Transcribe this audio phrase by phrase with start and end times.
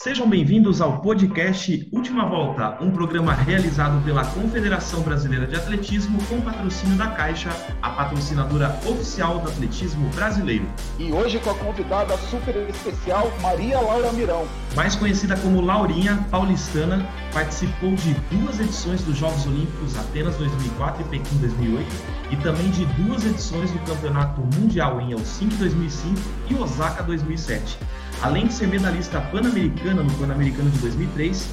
[0.00, 6.40] Sejam bem-vindos ao podcast Última Volta, um programa realizado pela Confederação Brasileira de Atletismo com
[6.40, 7.50] patrocínio da Caixa,
[7.82, 10.68] a patrocinadora oficial do atletismo brasileiro.
[11.00, 14.46] E hoje com a convidada super especial, Maria Laura Mirão.
[14.76, 21.08] Mais conhecida como Laurinha Paulistana, participou de duas edições dos Jogos Olímpicos Atenas 2004 e
[21.08, 21.86] Pequim 2008
[22.30, 26.20] e também de duas edições do Campeonato Mundial em Helsinki 2005
[26.50, 27.78] e Osaka 2007
[28.22, 31.48] além de ser medalhista pan-americana no Pan-Americano de 2003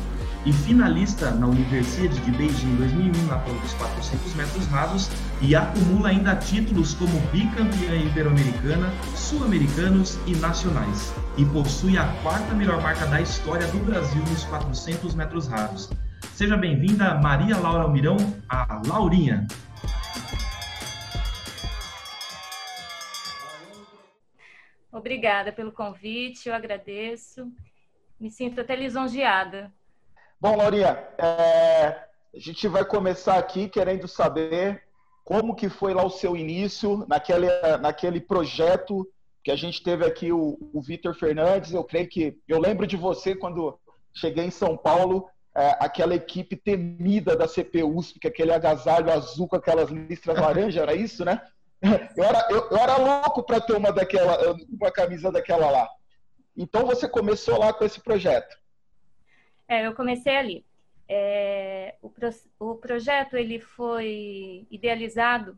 [0.46, 5.10] e finalista na Universidade de Beijing em 2001 na prova dos 400 metros rasos
[5.42, 11.14] e acumula ainda títulos como bicampeã ibero-americana, sul-americanos e nacionais.
[11.38, 15.90] E possui a quarta melhor marca da história do Brasil nos 400 metros rasos.
[16.34, 19.48] Seja bem-vinda, Maria Laura Almirão, a Laurinha.
[24.96, 27.52] Obrigada pelo convite, eu agradeço.
[28.18, 29.70] Me sinto até lisonjeada.
[30.40, 31.88] Bom, Laurinha, é,
[32.34, 34.84] a gente vai começar aqui querendo saber
[35.26, 37.48] como que foi lá o seu início naquele,
[37.82, 39.06] naquele projeto
[39.44, 41.74] que a gente teve aqui o, o Vitor Fernandes.
[41.74, 43.78] Eu creio que eu lembro de você quando
[44.14, 49.58] cheguei em São Paulo, é, aquela equipe temida da CPUSP, que aquele agasalho azul com
[49.58, 51.42] aquelas listras laranja, era isso, né?
[52.16, 55.90] Eu era, eu, eu era louco para ter uma daquela, uma camisa daquela lá.
[56.58, 58.58] Então você começou lá com esse projeto?
[59.68, 60.66] É, eu comecei ali.
[61.08, 65.58] É, o, pro, o projeto ele foi idealizado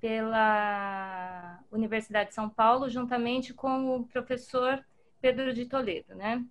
[0.00, 4.84] pela Universidade de São Paulo, juntamente com o professor
[5.20, 6.44] Pedro de Toledo, né?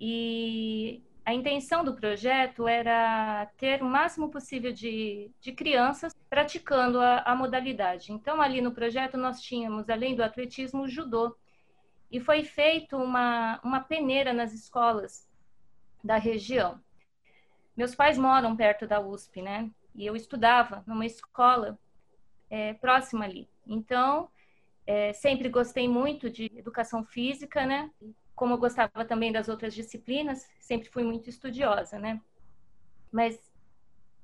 [0.00, 0.55] E
[1.26, 7.34] a intenção do projeto era ter o máximo possível de, de crianças praticando a, a,
[7.34, 8.12] modalidade.
[8.12, 11.36] Então, ali no projeto, nós tínhamos, além do atletismo, o judô.
[12.12, 15.28] E foi feito uma, uma peneira nas escolas
[16.02, 16.80] da região.
[17.76, 19.68] Meus pais moram perto da USP, né?
[19.96, 21.76] E eu estudava numa escola
[22.48, 23.48] é, próxima ali.
[23.66, 24.30] Então,
[24.86, 27.90] é, sempre gostei muito de educação física, né?
[28.36, 32.20] Como eu gostava também das outras disciplinas, sempre fui muito estudiosa, né?
[33.10, 33.40] Mas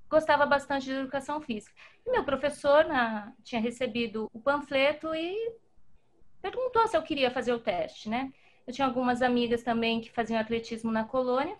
[0.08, 1.74] gostava bastante de educação física.
[2.06, 5.54] E meu professor na, tinha recebido o panfleto e
[6.42, 8.30] perguntou se eu queria fazer o teste, né?
[8.66, 11.56] Eu tinha algumas amigas também que faziam atletismo na colônia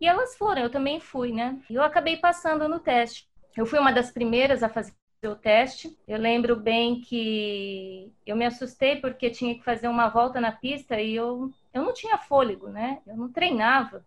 [0.00, 1.60] e elas foram, eu também fui, né?
[1.68, 3.28] E eu acabei passando no teste.
[3.56, 4.92] Eu fui uma das primeiras a fazer
[5.24, 5.98] o teste.
[6.06, 11.00] Eu lembro bem que eu me assustei porque tinha que fazer uma volta na pista
[11.00, 13.00] e eu eu não tinha fôlego, né?
[13.06, 14.04] Eu não treinava,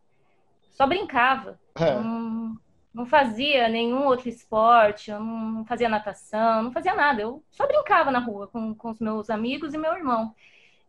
[0.71, 1.59] só brincava.
[1.75, 1.93] É.
[1.93, 2.57] Não,
[2.93, 7.21] não, fazia nenhum outro esporte, eu não fazia natação, não fazia nada.
[7.21, 10.33] Eu só brincava na rua com, com os meus amigos e meu irmão.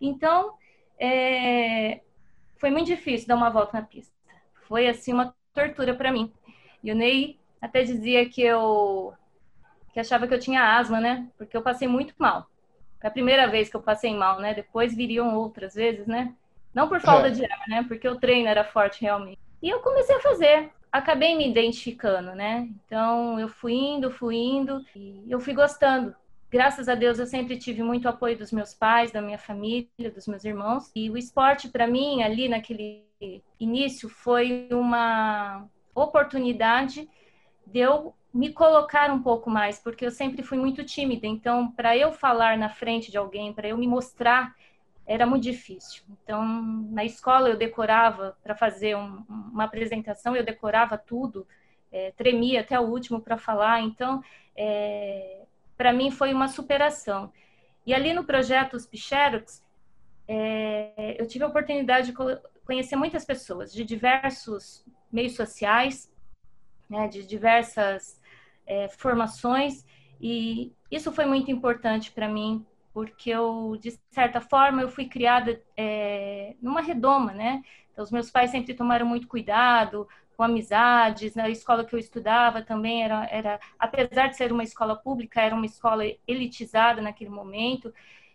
[0.00, 0.54] Então,
[0.98, 2.00] é,
[2.56, 4.14] foi muito difícil dar uma volta na pista.
[4.66, 6.32] Foi, assim, uma tortura para mim.
[6.82, 9.12] E o Ney até dizia que eu
[9.92, 11.28] que achava que eu tinha asma, né?
[11.36, 12.48] Porque eu passei muito mal.
[13.00, 14.54] Foi a primeira vez que eu passei mal, né?
[14.54, 16.32] Depois viriam outras vezes, né?
[16.74, 17.30] Não por falta é.
[17.30, 17.84] de ar, né?
[17.86, 19.38] Porque o treino era forte realmente.
[19.62, 20.70] E eu comecei a fazer.
[20.90, 22.68] Acabei me identificando, né?
[22.84, 26.14] Então eu fui indo, fui indo e eu fui gostando.
[26.50, 30.26] Graças a Deus eu sempre tive muito apoio dos meus pais, da minha família, dos
[30.26, 30.90] meus irmãos.
[30.96, 33.04] E o esporte para mim ali naquele
[33.58, 37.08] início foi uma oportunidade
[37.66, 41.26] de eu me colocar um pouco mais, porque eu sempre fui muito tímida.
[41.26, 44.54] Então, para eu falar na frente de alguém, para eu me mostrar,
[45.10, 46.04] era muito difícil.
[46.22, 46.40] Então,
[46.92, 51.48] na escola eu decorava para fazer um, uma apresentação, eu decorava tudo,
[51.90, 53.80] é, tremia até o último para falar.
[53.80, 54.22] Então,
[54.56, 55.42] é,
[55.76, 57.32] para mim foi uma superação.
[57.84, 59.64] E ali no projeto Os Picherox,
[60.28, 62.16] é, eu tive a oportunidade de
[62.64, 66.08] conhecer muitas pessoas de diversos meios sociais,
[66.88, 68.20] né, de diversas
[68.98, 69.84] formações,
[70.20, 75.62] e isso foi muito importante para mim, porque eu, de certa forma, eu fui criada
[75.76, 77.62] é, numa redoma, né?
[77.92, 81.34] Então, os meus pais sempre tomaram muito cuidado com amizades.
[81.34, 85.54] Na escola que eu estudava também era, era apesar de ser uma escola pública, era
[85.54, 87.92] uma escola elitizada naquele momento.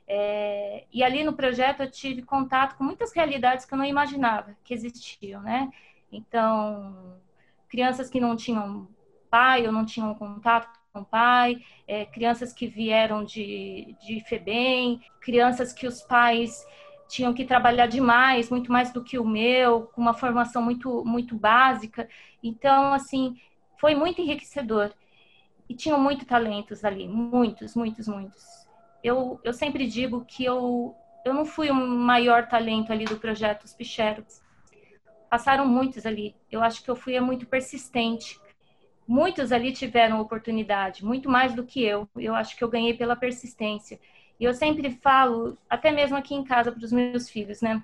[0.07, 4.55] É, e ali no projeto eu tive contato com muitas realidades que eu não imaginava
[4.63, 5.69] que existiam, né?
[6.11, 7.19] Então,
[7.67, 8.87] crianças que não tinham
[9.29, 10.69] pai ou não tinham contato
[11.03, 11.57] pai,
[11.87, 16.65] é, crianças que vieram de, de FEBEM, crianças que os pais
[17.07, 21.35] tinham que trabalhar demais, muito mais do que o meu, com uma formação muito, muito
[21.35, 22.07] básica.
[22.41, 23.39] Então, assim,
[23.77, 24.91] foi muito enriquecedor.
[25.67, 28.43] E tinham muitos talentos ali, muitos, muitos, muitos.
[29.03, 33.63] Eu, eu sempre digo que eu, eu não fui o maior talento ali do projeto
[33.63, 34.41] Os Picheros.
[35.29, 36.35] passaram muitos ali.
[36.51, 38.39] Eu acho que eu fui muito persistente.
[39.07, 42.09] Muitos ali tiveram oportunidade, muito mais do que eu.
[42.15, 43.99] Eu acho que eu ganhei pela persistência.
[44.39, 47.83] E eu sempre falo, até mesmo aqui em casa para os meus filhos, né?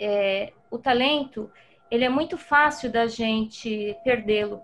[0.00, 1.50] É, o talento,
[1.90, 4.62] ele é muito fácil da gente perdê-lo.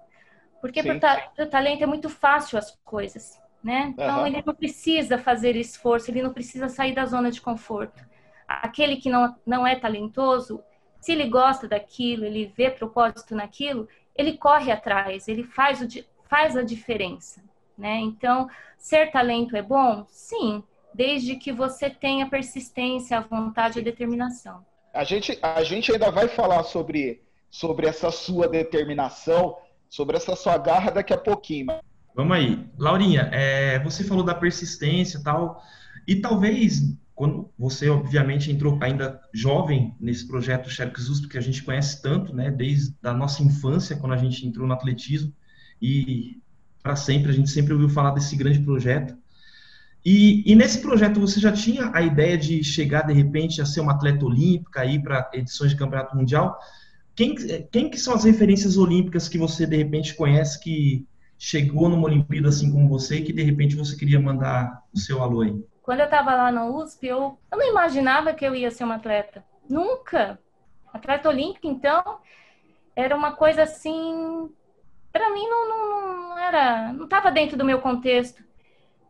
[0.61, 3.93] Porque para o talento é muito fácil as coisas, né?
[3.93, 4.27] Então uhum.
[4.27, 8.03] ele não precisa fazer esforço, ele não precisa sair da zona de conforto.
[8.49, 10.63] Aquele que não, não é talentoso,
[11.01, 13.87] se ele gosta daquilo, ele vê propósito naquilo,
[14.17, 15.87] ele corre atrás, ele faz, o,
[16.29, 17.43] faz a diferença,
[17.77, 17.99] né?
[17.99, 20.07] Então, ser talento é bom?
[20.09, 20.63] Sim,
[20.95, 24.65] desde que você tenha persistência, a vontade e a determinação.
[24.93, 27.21] A gente, a gente ainda vai falar sobre,
[27.51, 29.57] sobre essa sua determinação,
[29.91, 31.67] sobre essa sua garra daqui a pouquinho.
[32.15, 32.65] Vamos aí.
[32.79, 35.61] Laurinha, é, você falou da persistência e tal,
[36.07, 36.81] e talvez
[37.15, 42.35] quando você obviamente entrou ainda jovem nesse projeto Xerox USP que a gente conhece tanto,
[42.35, 45.33] né, desde a nossa infância quando a gente entrou no atletismo
[45.81, 46.41] e
[46.83, 49.17] para sempre a gente sempre ouviu falar desse grande projeto.
[50.05, 53.81] E, e, nesse projeto você já tinha a ideia de chegar de repente a ser
[53.81, 56.59] uma atleta olímpica ir para edições de campeonato mundial?
[57.15, 57.35] Quem,
[57.71, 61.07] quem que são as referências olímpicas que você de repente conhece que
[61.39, 65.23] chegou numa Olimpíada assim como você e que de repente você queria mandar o seu
[65.23, 65.55] alô aí?
[65.85, 68.95] Quando eu estava lá na USP, eu, eu não imaginava que eu ia ser uma
[68.95, 69.45] atleta.
[69.69, 70.41] Nunca.
[70.91, 72.21] Atleta olímpica, então,
[72.97, 74.51] era uma coisa assim.
[75.13, 76.91] Para mim, não, não, não era.
[76.95, 78.43] Não estava dentro do meu contexto.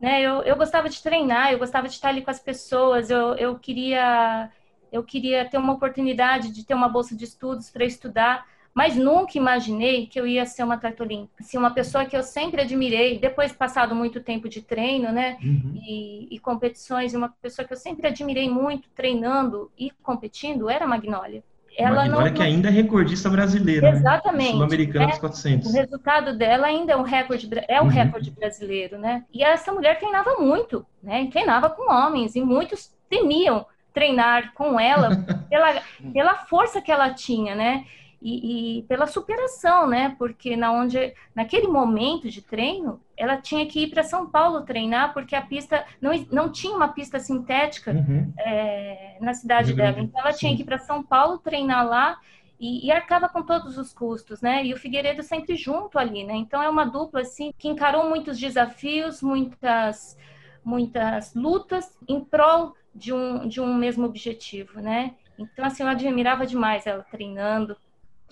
[0.01, 0.21] Né?
[0.21, 3.57] Eu, eu gostava de treinar, eu gostava de estar ali com as pessoas, eu, eu
[3.57, 4.51] queria.
[4.91, 9.39] Eu queria ter uma oportunidade de ter uma bolsa de estudos para estudar mas nunca
[9.39, 11.43] imaginei que eu ia ser uma olímpica.
[11.43, 15.39] Assim, uma pessoa que eu sempre admirei, depois de passado muito tempo de treino, né,
[15.43, 15.73] uhum.
[15.77, 20.89] e, e, competições, uma pessoa que eu sempre admirei muito treinando e competindo era a
[20.89, 21.45] Magnólia.
[21.77, 23.99] Ela Magnólia não, que ainda é recordista brasileira, né?
[23.99, 24.53] Exatamente.
[24.53, 24.53] Né?
[24.53, 25.71] Sul-americana é, dos 400.
[25.71, 27.91] O resultado dela ainda é um recorde, é um uhum.
[27.91, 29.25] recorde brasileiro, né?
[29.33, 31.29] E essa mulher treinava muito, né?
[31.33, 35.11] Treinava com homens e muitos temiam treinar com ela
[35.51, 35.83] pela,
[36.13, 37.85] pela força que ela tinha, né?
[38.25, 40.17] E, e, pela superação, né?
[40.19, 45.13] Porque na onde, naquele momento de treino, ela tinha que ir para São Paulo treinar,
[45.13, 48.33] porque a pista não, não tinha uma pista sintética uhum.
[48.39, 50.01] é, na cidade dela.
[50.01, 50.39] Então ela Sim.
[50.39, 52.19] tinha que ir para São Paulo treinar lá
[52.59, 54.65] e, e, arcava com todos os custos, né?
[54.65, 56.35] E o Figueiredo sempre junto ali, né?
[56.35, 60.17] Então é uma dupla assim que encarou muitos desafios, muitas
[60.65, 65.15] muitas lutas em prol de um, de um mesmo objetivo, né?
[65.39, 67.77] Então, assim, eu admirava demais ela treinando,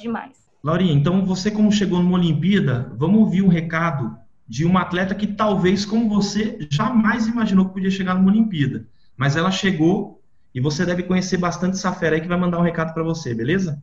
[0.03, 0.37] demais.
[0.63, 4.17] Laurinha, então você como chegou numa Olimpíada, vamos ouvir um recado
[4.47, 8.87] de uma atleta que talvez, como você, jamais imaginou que podia chegar numa Olimpíada.
[9.17, 10.21] Mas ela chegou
[10.55, 13.35] e você deve conhecer bastante essa fera aí que vai mandar um recado para você,
[13.35, 13.83] beleza?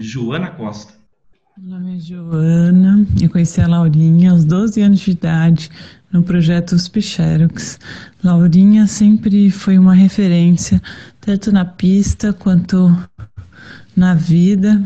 [0.00, 0.94] Joana Costa.
[1.56, 5.70] Meu nome é Joana, eu conheci a Laurinha aos 12 anos de idade
[6.12, 7.78] no projeto Os Xerox.
[8.24, 10.82] Laurinha sempre foi uma referência,
[11.20, 12.90] tanto na pista quanto
[13.96, 14.82] na vida,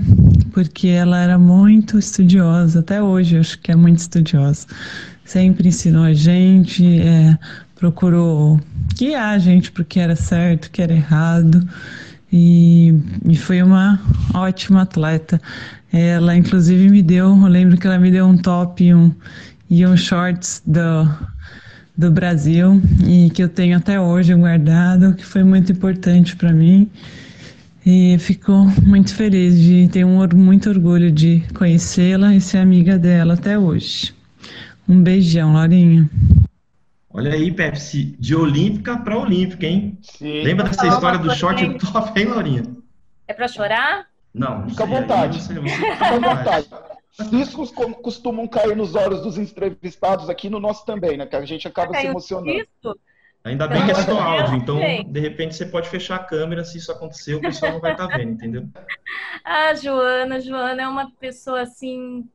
[0.52, 4.66] porque ela era muito estudiosa, até hoje acho que é muito estudiosa.
[5.24, 7.38] Sempre ensinou a gente, é,
[7.76, 8.60] procurou
[8.94, 11.66] guiar a gente para o que era certo, o que era errado,
[12.32, 12.94] e,
[13.24, 14.00] e foi uma
[14.34, 15.40] ótima atleta.
[15.92, 19.10] Ela, inclusive, me deu, eu lembro que ela me deu um top e um,
[19.70, 21.08] e um shorts do,
[21.96, 26.90] do Brasil, e que eu tenho até hoje guardado, que foi muito importante para mim.
[27.90, 28.52] E fico
[28.86, 34.14] muito feliz de ter um, muito orgulho de conhecê-la e ser amiga dela até hoje.
[34.86, 36.06] Um beijão, Laurinha.
[37.08, 39.96] Olha aí, Pepsi, de olímpica para olímpica, hein?
[40.02, 40.42] Sim.
[40.42, 42.62] Lembra dessa história do short e top, hein, Laurinha?
[43.26, 44.06] É para chorar?
[44.34, 44.68] Não.
[44.68, 45.40] Fica à vontade.
[45.40, 46.68] Fica à vontade.
[47.30, 51.24] Ciscos costumam cair nos olhos dos entrevistados aqui no nosso também, né?
[51.24, 52.50] Que a gente acaba se emocionando.
[52.50, 52.98] Isso?
[53.44, 56.78] Ainda bem que é só áudio, então de repente você pode fechar a câmera se
[56.78, 58.68] isso acontecer, o pessoal não vai estar tá vendo, entendeu?
[59.44, 62.28] Ah, Joana, Joana é uma pessoa assim,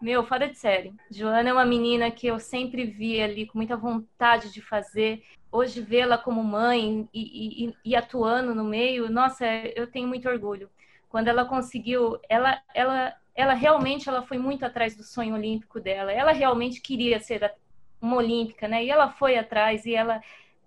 [0.00, 0.94] meu, fora de série.
[1.10, 5.22] Joana é uma menina que eu sempre vi ali com muita vontade de fazer.
[5.52, 9.44] Hoje vê-la como mãe e, e, e, atuando no meio, nossa,
[9.76, 10.70] eu tenho muito orgulho.
[11.08, 16.12] Quando ela conseguiu, ela, ela, ela realmente ela foi muito atrás do sonho olímpico dela.
[16.12, 17.52] Ela realmente queria ser
[18.00, 18.84] uma olímpica, né?
[18.84, 20.20] E ela foi atrás e ela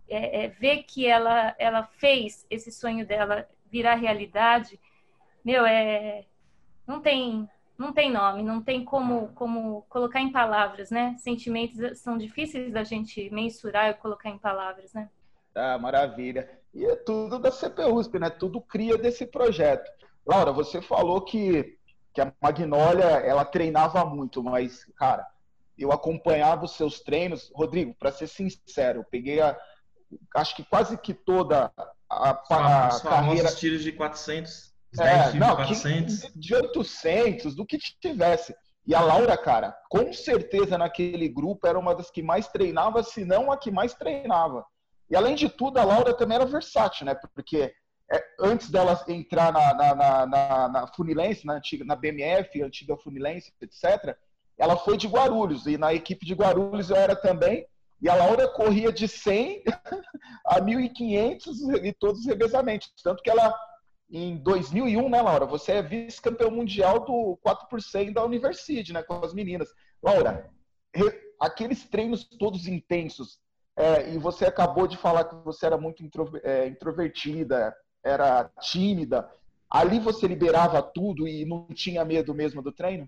[0.10, 4.80] é, é, ver que ela, ela fez esse sonho dela virar realidade,
[5.44, 6.26] meu, é,
[6.86, 11.16] não tem não tem nome, não tem como, como colocar em palavras, né?
[11.20, 15.10] Sentimentos são difíceis da gente mensurar e colocar em palavras, né?
[15.54, 16.50] Ah, maravilha.
[16.74, 18.30] E é tudo da CPUSP, né?
[18.32, 19.90] Tudo cria desse projeto.
[20.26, 21.78] Laura, você falou que,
[22.14, 25.26] que a Magnólia ela treinava muito, mas, cara,
[25.78, 27.52] eu acompanhava os seus treinos.
[27.54, 29.58] Rodrigo, para ser sincero, eu peguei a,
[30.36, 31.72] acho que quase que toda
[32.10, 33.52] a, a, carreira.
[33.54, 34.74] tiros de 400.
[35.00, 36.20] É, não, de, 400.
[36.20, 38.56] Que, de 800, do que tivesse.
[38.86, 43.26] E a Laura, cara, com certeza naquele grupo era uma das que mais treinava, se
[43.26, 44.66] não a que mais treinava.
[45.10, 47.16] E além de tudo, a Laura também era versátil, né?
[47.36, 47.74] Porque
[48.10, 52.96] é, antes dela entrar na, na, na, na, na Funilense, na, antiga, na BMF, antiga
[52.98, 54.16] Funilense, etc.,
[54.58, 55.68] ela foi de Guarulhos.
[55.68, 57.68] E na equipe de Guarulhos eu era também.
[58.02, 59.64] E a Laura corria de 100
[60.46, 62.92] a 1.500 e todos os revezamentos.
[63.04, 63.54] Tanto que ela,
[64.10, 65.46] em 2001, né, Laura?
[65.46, 69.02] Você é vice-campeão mundial do 4% da Universidade, né?
[69.04, 69.70] Com as meninas.
[70.02, 70.50] Laura,
[71.40, 73.40] aqueles treinos todos intensos,
[73.76, 76.04] é, e você acabou de falar que você era muito
[76.44, 79.30] é, introvertida, era tímida.
[79.70, 83.08] Ali você liberava tudo e não tinha medo mesmo do treino?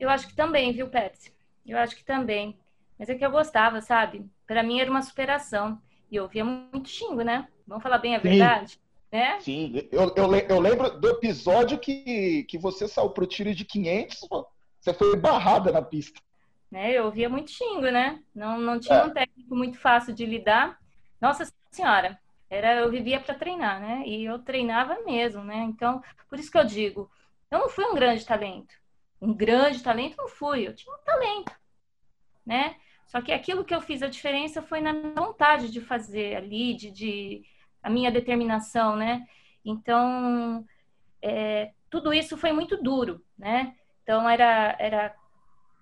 [0.00, 1.32] Eu acho que também, viu, Pepsi?
[1.64, 2.58] Eu acho que também.
[2.98, 4.26] Mas é que eu gostava, sabe?
[4.46, 5.80] Para mim era uma superação.
[6.10, 7.46] E eu via muito xingo, né?
[7.66, 8.28] Vamos falar bem a Sim.
[8.28, 8.80] verdade?
[9.10, 9.40] Né?
[9.40, 14.28] Sim, eu, eu, eu, lembro do episódio que, que você saiu pro tiro de 500,
[14.78, 16.20] você foi barrada na pista.
[16.70, 16.92] Né?
[16.92, 18.22] Eu via muito xingo, né?
[18.34, 19.04] Não, não tinha é.
[19.04, 20.78] um técnico muito fácil de lidar.
[21.18, 22.18] Nossa Senhora,
[22.50, 24.02] era eu vivia para treinar, né?
[24.06, 25.56] E eu treinava mesmo, né?
[25.56, 27.10] Então, por isso que eu digo,
[27.50, 28.74] eu não fui um grande talento.
[29.20, 31.52] Um grande talento não fui, eu tinha um talento,
[32.46, 32.76] né?
[33.08, 36.90] Só que aquilo que eu fiz a diferença foi na vontade de fazer ali, de,
[36.90, 37.42] de
[37.82, 39.26] a minha determinação, né?
[39.64, 40.64] Então,
[41.22, 43.74] é, tudo isso foi muito duro, né?
[44.02, 45.14] Então, era, era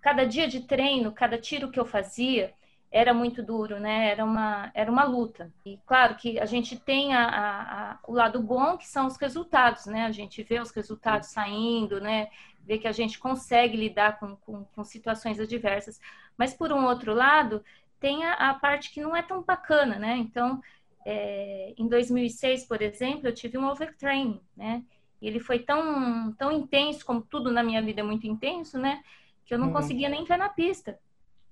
[0.00, 2.54] cada dia de treino, cada tiro que eu fazia,
[2.92, 4.09] era muito duro, né?
[4.09, 5.52] Era uma, era uma luta.
[5.64, 9.16] E claro que a gente tem a, a, a, o lado bom, que são os
[9.16, 10.06] resultados, né?
[10.06, 12.28] A gente vê os resultados saindo, né?
[12.61, 16.00] Vê que a gente consegue lidar com, com, com situações adversas.
[16.37, 17.64] Mas, por um outro lado,
[18.00, 20.16] tem a, a parte que não é tão bacana, né?
[20.16, 20.61] Então,
[21.05, 24.83] é, em 2006, por exemplo, eu tive um overtraining, né?
[25.21, 29.02] E ele foi tão, tão intenso, como tudo na minha vida é muito intenso, né?
[29.45, 29.73] Que eu não uhum.
[29.73, 30.99] conseguia nem entrar na pista,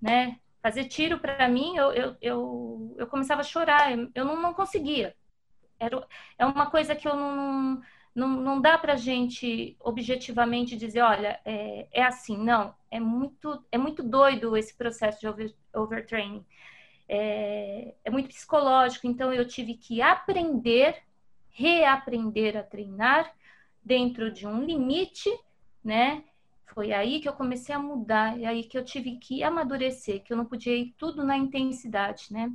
[0.00, 0.38] né?
[0.62, 5.14] Fazer tiro para mim, eu, eu, eu, eu, começava a chorar, eu não, não conseguia.
[5.78, 6.06] Era,
[6.38, 7.80] é uma coisa que eu não,
[8.14, 12.74] não, não dá para gente objetivamente dizer, olha, é, é assim, não.
[12.90, 16.44] É muito, é muito doido esse processo de over, overtraining.
[17.08, 21.02] É, é muito psicológico, então eu tive que aprender,
[21.50, 23.34] reaprender a treinar
[23.84, 25.28] dentro de um limite,
[25.84, 26.24] né?
[26.66, 30.32] Foi aí que eu comecei a mudar, e aí que eu tive que amadurecer, que
[30.32, 32.50] eu não podia ir tudo na intensidade, né?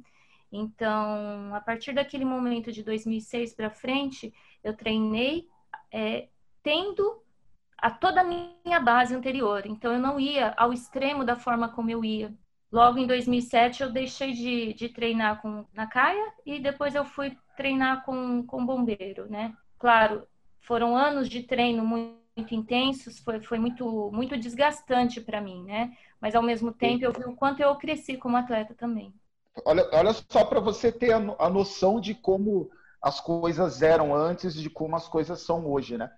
[0.51, 5.47] Então, a partir daquele momento de 2006 para frente, eu treinei
[5.91, 6.27] é,
[6.63, 7.21] tendo
[7.77, 9.65] a toda a minha base anterior.
[9.65, 12.33] Então, eu não ia ao extremo da forma como eu ia.
[12.71, 17.35] Logo em 2007, eu deixei de, de treinar com, na caia e depois eu fui
[17.57, 19.55] treinar com, com bombeiro, né?
[19.79, 20.27] Claro,
[20.61, 25.95] foram anos de treino muito muito intensos, foi, foi muito, muito desgastante para mim, né?
[26.21, 29.13] Mas ao mesmo tempo eu vi o quanto eu cresci como atleta também.
[29.65, 32.69] Olha, olha só para você ter a, a noção de como
[33.01, 36.09] as coisas eram antes de como as coisas são hoje, né?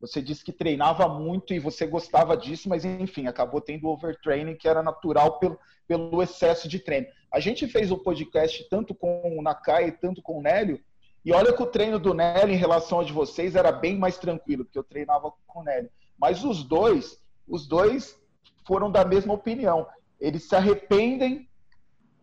[0.00, 4.66] Você disse que treinava muito e você gostava disso, mas enfim, acabou tendo overtraining que
[4.66, 7.06] era natural pelo, pelo excesso de treino.
[7.32, 10.80] A gente fez o um podcast tanto com o Nakai, tanto com o Nélio,
[11.24, 14.18] e olha que o treino do Nelly em relação ao de vocês era bem mais
[14.18, 15.88] tranquilo, porque eu treinava com o Nelly.
[16.18, 18.20] Mas os dois, os dois
[18.66, 19.86] foram da mesma opinião.
[20.20, 21.48] Eles se arrependem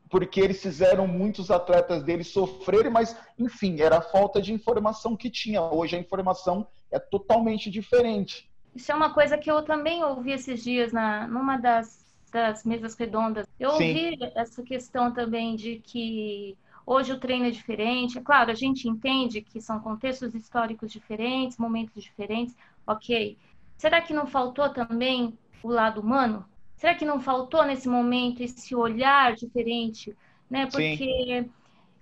[0.09, 5.29] porque eles fizeram muitos atletas deles sofrerem, mas enfim, era a falta de informação que
[5.29, 5.61] tinha.
[5.61, 8.49] Hoje a informação é totalmente diferente.
[8.75, 12.95] Isso é uma coisa que eu também ouvi esses dias na numa das, das mesas
[12.95, 13.45] redondas.
[13.59, 13.87] Eu Sim.
[13.89, 16.57] ouvi essa questão também de que
[16.91, 18.17] Hoje o treino é diferente.
[18.17, 23.37] É claro, a gente entende que são contextos históricos diferentes, momentos diferentes, ok.
[23.77, 26.43] Será que não faltou também o lado humano?
[26.79, 30.15] Será que não faltou nesse momento esse olhar diferente?
[30.50, 30.65] Né?
[30.65, 31.51] Porque Sim.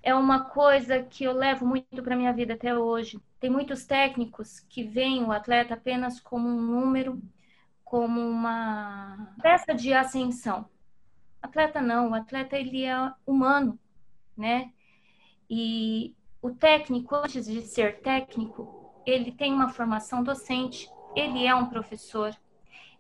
[0.04, 3.20] é uma coisa que eu levo muito para minha vida até hoje.
[3.40, 7.20] Tem muitos técnicos que veem o atleta apenas como um número,
[7.84, 10.70] como uma peça de ascensão.
[11.42, 13.80] Atleta não, o atleta ele é humano,
[14.38, 14.72] né?
[15.50, 21.66] E o técnico, antes de ser técnico, ele tem uma formação docente, ele é um
[21.66, 22.32] professor,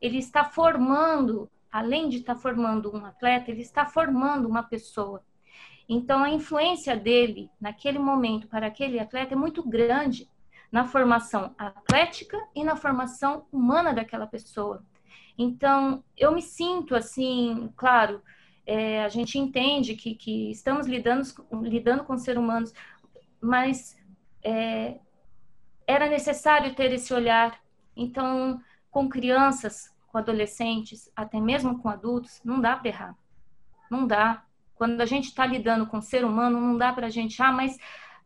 [0.01, 5.23] ele está formando, além de estar formando um atleta, ele está formando uma pessoa.
[5.87, 10.29] Então, a influência dele naquele momento para aquele atleta é muito grande.
[10.69, 14.83] na formação atlética e na formação humana daquela pessoa.
[15.37, 18.21] Então, eu me sinto assim, claro,
[18.65, 21.23] é, a gente entende que, que estamos lidando,
[21.61, 22.73] lidando com seres humanos,
[23.39, 23.97] mas
[24.43, 24.99] é,
[25.87, 27.57] era necessário ter esse olhar.
[27.95, 28.59] Então,
[28.91, 33.15] com crianças, com adolescentes, até mesmo com adultos, não dá para errar.
[33.89, 34.43] Não dá.
[34.75, 37.77] Quando a gente está lidando com ser humano, não dá para a gente, ah, mas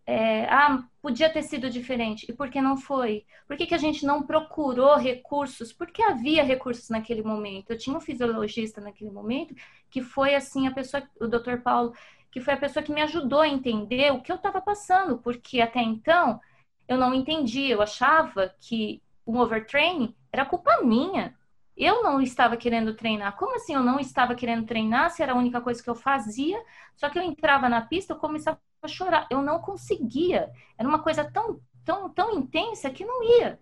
[0.05, 2.25] é, ah, podia ter sido diferente.
[2.29, 3.25] E por que não foi?
[3.45, 5.73] Por que, que a gente não procurou recursos?
[5.73, 7.71] Porque havia recursos naquele momento.
[7.71, 9.53] Eu tinha um fisiologista naquele momento
[9.89, 11.57] que foi assim a pessoa, o Dr.
[11.63, 11.93] Paulo,
[12.31, 15.59] que foi a pessoa que me ajudou a entender o que eu estava passando, porque
[15.59, 16.39] até então
[16.87, 17.73] eu não entendia.
[17.73, 21.37] Eu achava que o overtraining era culpa minha.
[21.81, 23.35] Eu não estava querendo treinar.
[23.35, 26.63] Como assim eu não estava querendo treinar se era a única coisa que eu fazia?
[26.95, 29.25] Só que eu entrava na pista, eu começava a chorar.
[29.31, 30.51] Eu não conseguia.
[30.77, 33.59] Era uma coisa tão, tão, tão intensa que não ia.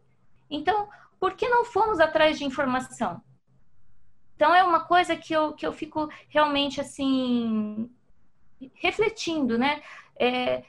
[0.49, 3.21] Então, por que não fomos atrás de informação?
[4.35, 7.89] Então, é uma coisa que eu, que eu fico realmente assim
[8.73, 9.81] refletindo, né?
[10.19, 10.65] É,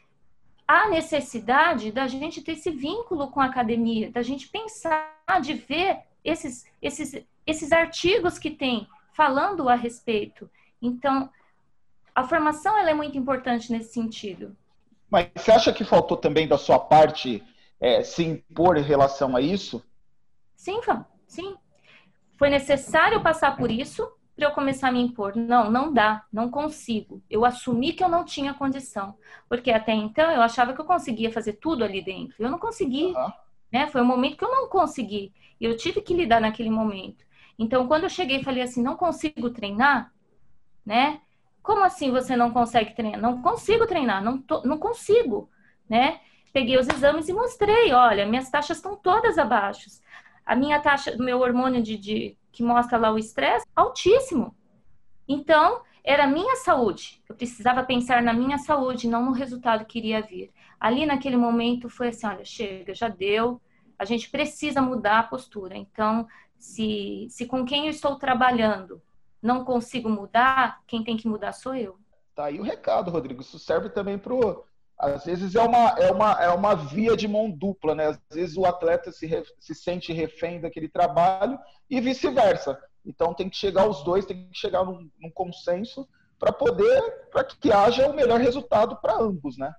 [0.68, 6.09] há necessidade da gente ter esse vínculo com a academia, da gente pensar, de ver
[6.24, 10.50] esses, esses, esses artigos que tem falando a respeito.
[10.80, 11.30] Então,
[12.14, 14.56] a formação ela é muito importante nesse sentido.
[15.10, 17.42] Mas você acha que faltou também da sua parte
[17.80, 19.82] é, se impor em relação a isso?
[20.54, 20.80] Sim,
[21.26, 21.56] sim.
[22.38, 25.36] Foi necessário passar por isso para eu começar a me impor.
[25.36, 27.22] Não, não dá, não consigo.
[27.28, 29.16] Eu assumi que eu não tinha condição.
[29.48, 32.36] Porque até então eu achava que eu conseguia fazer tudo ali dentro.
[32.38, 33.06] Eu não consegui.
[33.06, 33.32] Uhum.
[33.72, 33.86] Né?
[33.86, 35.32] Foi um momento que eu não consegui.
[35.60, 37.24] Eu tive que lidar naquele momento.
[37.58, 40.12] Então, quando eu cheguei e falei assim, não consigo treinar,
[40.84, 41.20] né?
[41.62, 43.20] Como assim você não consegue treinar?
[43.20, 45.50] Não consigo treinar, não, tô, não consigo,
[45.88, 46.20] né?
[46.52, 49.90] Peguei os exames e mostrei, olha, minhas taxas estão todas abaixo.
[50.44, 54.56] A minha taxa do meu hormônio de, de que mostra lá o estresse, altíssimo.
[55.28, 57.22] Então, era minha saúde.
[57.28, 60.50] Eu precisava pensar na minha saúde, não no resultado que iria vir.
[60.78, 63.60] Ali naquele momento foi assim, olha, chega, já deu.
[64.00, 65.76] A gente precisa mudar a postura.
[65.76, 66.26] Então,
[66.58, 69.02] se, se com quem eu estou trabalhando
[69.42, 71.98] não consigo mudar, quem tem que mudar sou eu.
[72.34, 73.42] Tá aí o recado, Rodrigo.
[73.42, 74.34] Isso serve também para
[74.98, 78.06] às vezes é uma, é, uma, é uma via de mão dupla, né?
[78.06, 81.58] Às vezes o atleta se, re, se sente refém daquele trabalho
[81.90, 82.78] e vice-versa.
[83.04, 86.08] Então tem que chegar os dois, tem que chegar num, num consenso
[86.38, 89.74] para poder, para que haja o melhor resultado para ambos, né?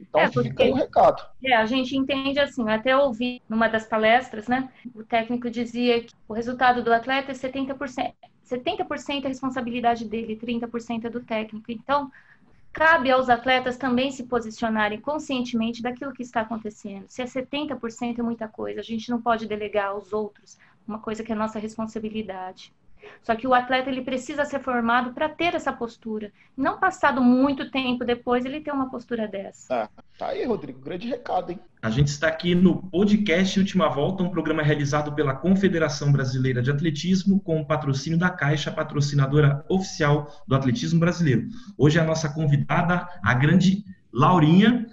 [0.00, 1.22] Então é, fica aí o recado.
[1.44, 4.70] É, a gente entende assim, até ouvi numa das palestras, né?
[4.94, 8.14] O técnico dizia que o resultado do atleta é 70%.
[8.44, 11.70] 70% é responsabilidade dele, 30% é do técnico.
[11.70, 12.10] Então,
[12.72, 17.04] cabe aos atletas também se posicionarem conscientemente daquilo que está acontecendo.
[17.08, 21.22] Se é 70% é muita coisa, a gente não pode delegar aos outros uma coisa
[21.22, 22.72] que é nossa responsabilidade.
[23.22, 26.32] Só que o atleta ele precisa ser formado para ter essa postura.
[26.56, 29.84] Não passado muito tempo depois ele ter uma postura dessa.
[29.84, 31.60] Ah, tá aí, Rodrigo, grande recado, hein?
[31.82, 36.70] A gente está aqui no podcast Última Volta, um programa realizado pela Confederação Brasileira de
[36.70, 41.48] Atletismo, com o patrocínio da Caixa, patrocinadora oficial do atletismo brasileiro.
[41.78, 44.86] Hoje a nossa convidada, a grande Laurinha,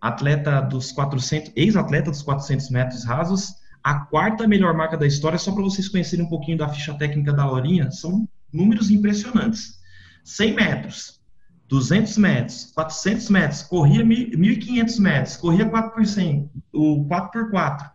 [0.00, 3.54] atleta dos 400, ex-atleta dos 400 metros rasos,
[3.88, 7.32] a quarta melhor marca da história, só para vocês conhecerem um pouquinho da ficha técnica
[7.32, 9.78] da Laurinha, são números impressionantes.
[10.22, 11.22] 100 metros,
[11.70, 17.90] 200 metros, 400 metros, corria 1.500 metros, corria 4%, o 4x4.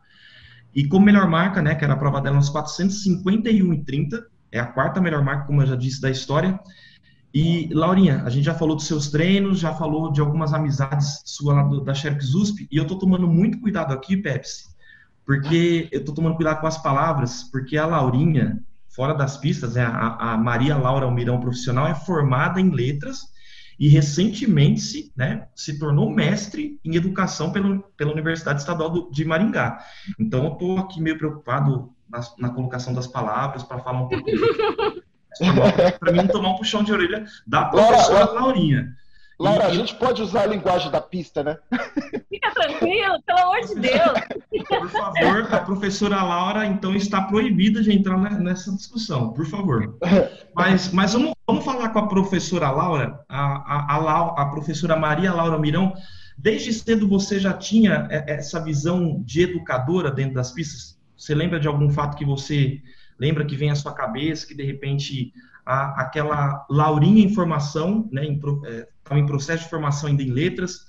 [0.73, 4.19] E como melhor marca, né, que era a prova dela uns 451,30,
[4.51, 6.60] é a quarta melhor marca, como eu já disse, da história.
[7.32, 11.53] E, Laurinha, a gente já falou dos seus treinos, já falou de algumas amizades sua
[11.53, 14.72] lá do, da Xerox USP, e eu tô tomando muito cuidado aqui, Pepsi,
[15.25, 19.83] porque eu estou tomando cuidado com as palavras, porque a Laurinha, fora das pistas, né,
[19.83, 23.33] a, a Maria Laura Almirão profissional é formada em letras
[23.79, 29.25] e recentemente se, né, se tornou mestre em educação pelo, pela Universidade Estadual do, de
[29.25, 29.79] Maringá.
[30.19, 34.29] Então eu estou aqui meio preocupado na, na colocação das palavras para falar um pouco
[35.99, 38.95] para mim não tomar um puxão de orelha da professora Laura, Laurinha.
[39.39, 41.58] Laura, e, a gente pode usar a linguagem da pista, né?
[42.30, 44.67] Fica tranquilo, pelo amor de Deus.
[44.67, 49.98] Por favor, a professora Laura, então, está proibida de entrar nessa discussão, por favor.
[50.56, 55.34] Mas, mas vamos, vamos falar com a professora Laura, a, a, a, a professora Maria
[55.34, 55.93] Laura Mirão.
[56.38, 61.00] Desde cedo você já tinha essa visão de educadora dentro das pistas?
[61.17, 62.82] Você lembra de algum fato que você
[63.19, 65.34] lembra que vem à sua cabeça, que de repente
[65.65, 70.31] a, aquela Laurinha em formação, né, em, é, estava em processo de formação ainda em
[70.31, 70.87] letras,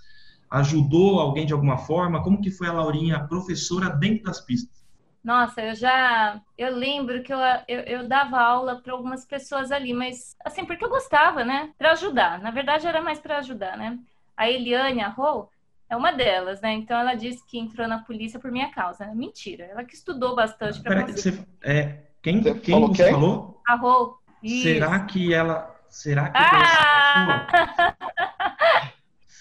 [0.51, 2.23] ajudou alguém de alguma forma?
[2.23, 4.85] Como que foi a Laurinha professora dentro das pistas?
[5.23, 6.39] Nossa, eu já.
[6.57, 10.85] Eu lembro que eu, eu, eu dava aula para algumas pessoas ali, mas assim, porque
[10.85, 11.73] eu gostava, né?
[11.79, 12.39] Para ajudar.
[12.41, 13.99] Na verdade, era mais para ajudar, né?
[14.37, 15.49] A Eliane Arro
[15.89, 16.73] é uma delas, né?
[16.75, 19.07] Então ela disse que entrou na polícia por minha causa.
[19.15, 21.43] Mentira, ela que estudou bastante para você.
[21.63, 23.13] É, quem, você quem falou você quem?
[23.13, 23.63] falou?
[23.67, 24.19] Arro.
[24.45, 25.74] Será que ela.
[25.95, 27.95] Será que ah!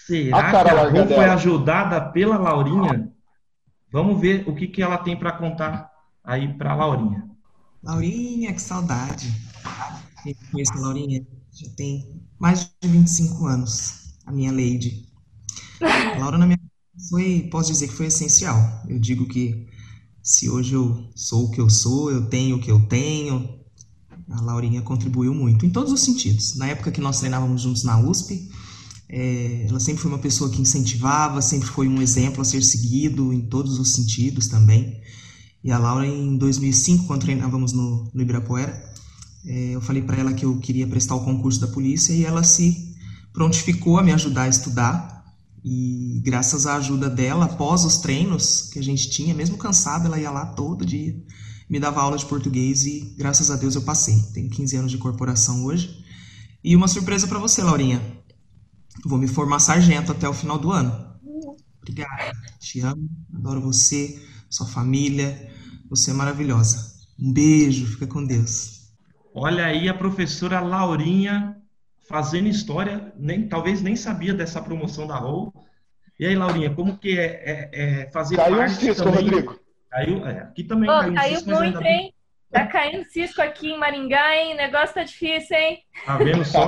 [0.05, 3.11] Será a que a Rô foi ajudada pela Laurinha?
[3.91, 5.89] Vamos ver o que, que ela tem para contar
[6.23, 7.27] aí para Laurinha.
[7.81, 9.33] Laurinha, que saudade.
[10.23, 15.07] Eu conheço a Laurinha já tem mais de 25 anos, a minha lady.
[15.81, 16.59] A Laura na minha
[17.09, 18.57] foi, posso dizer que foi essencial.
[18.87, 19.67] Eu digo que
[20.21, 23.62] se hoje eu sou o que eu sou, eu tenho o que eu tenho,
[24.33, 26.55] a Laurinha contribuiu muito, em todos os sentidos.
[26.55, 28.49] Na época que nós treinávamos juntos na USP,
[29.07, 33.31] é, ela sempre foi uma pessoa que incentivava, sempre foi um exemplo a ser seguido
[33.31, 34.99] em todos os sentidos também.
[35.63, 38.91] E a Laura, em 2005, quando treinávamos no, no Ibirapuera,
[39.45, 42.43] é, eu falei para ela que eu queria prestar o concurso da polícia e ela
[42.43, 42.91] se
[43.31, 45.13] prontificou a me ajudar a estudar.
[45.63, 50.19] E graças à ajuda dela, após os treinos que a gente tinha, mesmo cansada, ela
[50.19, 51.15] ia lá todo dia,
[51.69, 54.21] me dava aula de português e graças a Deus eu passei.
[54.33, 56.03] Tenho 15 anos de corporação hoje.
[56.63, 58.01] E uma surpresa para você, Laurinha.
[59.05, 61.13] Vou me formar sargento até o final do ano.
[61.81, 62.31] Obrigada.
[62.59, 65.51] Te amo, adoro você, sua família.
[65.89, 66.93] Você é maravilhosa.
[67.19, 68.93] Um beijo, fica com Deus.
[69.33, 71.57] Olha aí a professora Laurinha
[72.07, 75.53] fazendo história, nem, talvez nem sabia dessa promoção da ROU.
[76.19, 79.23] E aí, Laurinha, como que é, é, é fazer caiu parte um cisco, também...
[79.23, 79.59] Rodrigo.
[79.93, 82.13] Caiu, é, aqui também oh, caiu, caiu cisco, muito, hein?
[82.51, 84.53] Tá caindo cisco aqui em Maringá, hein?
[84.53, 85.79] O negócio tá difícil, hein?
[86.03, 86.67] Tá vendo só?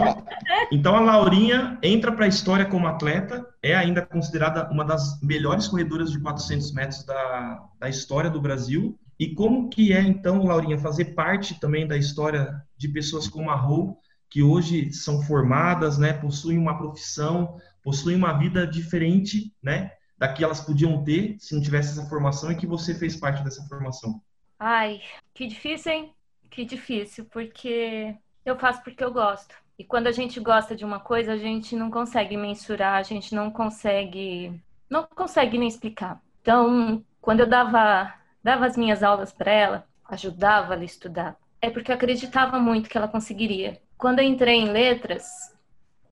[0.71, 5.67] Então a Laurinha entra para a história como atleta, é ainda considerada uma das melhores
[5.67, 8.95] corredoras de 400 metros da, da história do Brasil.
[9.19, 13.55] E como que é, então, Laurinha, fazer parte também da história de pessoas como a
[13.55, 13.97] Rô,
[14.29, 20.43] que hoje são formadas, né, possuem uma profissão, possuem uma vida diferente, né, da que
[20.43, 24.21] elas podiam ter se não tivesse essa formação e que você fez parte dessa formação?
[24.57, 25.01] Ai,
[25.33, 26.13] que difícil, hein?
[26.49, 29.55] Que difícil, porque eu faço porque eu gosto.
[29.77, 33.35] E quando a gente gosta de uma coisa, a gente não consegue mensurar, a gente
[33.35, 36.21] não consegue, não consegue nem explicar.
[36.41, 41.69] Então, quando eu dava, dava as minhas aulas para ela, ajudava ela a estudar, é
[41.69, 43.81] porque eu acreditava muito que ela conseguiria.
[43.97, 45.25] Quando eu entrei em letras,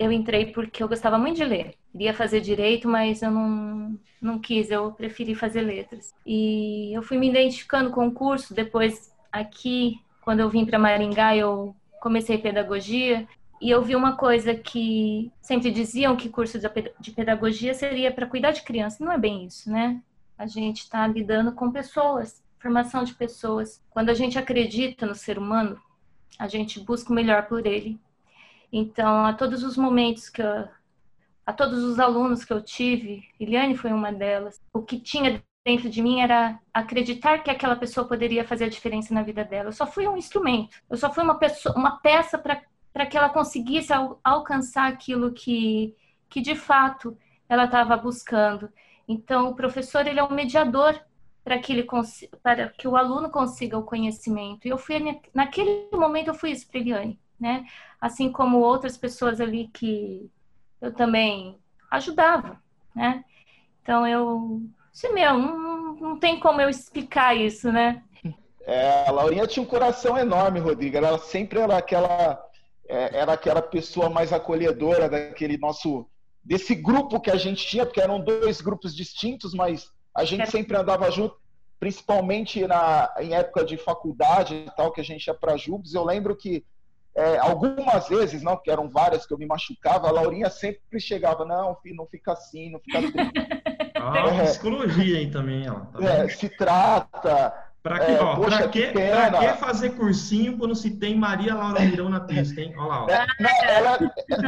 [0.04, 1.76] eu entrei porque eu gostava muito de ler.
[1.94, 6.14] Iria fazer direito, mas eu não, não quis, eu preferi fazer letras.
[6.26, 11.36] E eu fui me identificando com o curso, depois aqui, quando eu vim para Maringá,
[11.36, 13.28] eu comecei pedagogia
[13.62, 16.60] e eu vi uma coisa que sempre diziam que curso
[17.00, 19.04] de pedagogia seria para cuidar de criança.
[19.04, 20.02] Não é bem isso, né?
[20.38, 23.82] A gente está lidando com pessoas, formação de pessoas.
[23.90, 25.80] Quando a gente acredita no ser humano,
[26.38, 28.00] a gente busca o melhor por ele
[28.76, 30.68] então, a todos os momentos que eu,
[31.46, 35.92] a todos os alunos que eu tive, Eliane foi uma delas, o que tinha dentro
[35.92, 39.70] de mim era acreditar que aquela pessoa poderia fazer a diferença na vida dela.
[39.70, 43.30] Eu só fui um instrumento, eu só fui uma, pessoa, uma peça para que ela
[43.30, 45.96] conseguisse al, alcançar aquilo que,
[46.28, 47.16] que de fato
[47.48, 48.70] ela estava buscando.
[49.08, 51.00] Então, o professor ele é um mediador
[51.44, 51.88] para que ele
[52.42, 54.66] para que o aluno consiga o conhecimento.
[54.66, 54.96] E eu fui
[55.32, 57.66] naquele momento eu fui isso para Eliane né?
[58.00, 60.32] Assim como outras pessoas ali que
[60.80, 61.58] eu também
[61.92, 62.58] ajudava,
[62.96, 63.26] né?
[63.82, 64.62] Então eu,
[64.94, 68.02] se meu, não, não tem como eu explicar isso, né?
[68.66, 70.96] É, a Laurinha tinha um coração enorme, Rodrigo.
[70.96, 72.42] Ela sempre era aquela,
[72.88, 76.08] é, era aquela pessoa mais acolhedora daquele nosso,
[76.42, 80.78] desse grupo que a gente tinha, porque eram dois grupos distintos, mas a gente sempre
[80.78, 81.36] andava junto,
[81.78, 85.94] principalmente na, em época de faculdade e tal, que a gente ia para Jubes.
[85.94, 86.64] Eu lembro que
[87.16, 91.46] é, algumas vezes, não, que eram várias que eu me machucava, a Laurinha sempre chegava,
[91.46, 93.14] não, filho, não fica assim, não fica assim.
[93.96, 95.80] ah, é, psicologia aí também, ó.
[95.80, 97.54] Tá é, se trata.
[97.84, 101.16] Pra que, é, ó, poxa, pra que, que pra que fazer cursinho quando se tem
[101.16, 102.74] Maria Laura Mirão na pista, hein?
[102.78, 103.10] Olha lá, ó.
[103.10, 104.00] É, não, ela,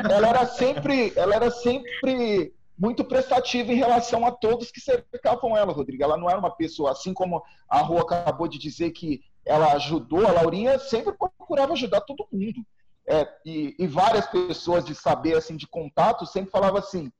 [0.10, 5.74] ela, era sempre, ela era sempre muito prestativa em relação a todos que cercavam ela,
[5.74, 6.02] Rodrigo.
[6.02, 10.26] Ela não era uma pessoa, assim como a Rua acabou de dizer que ela ajudou,
[10.26, 12.66] a Laurinha sempre procurava ajudar todo mundo.
[13.08, 17.12] É, e, e, várias pessoas de saber, assim, de contato, sempre falavam assim,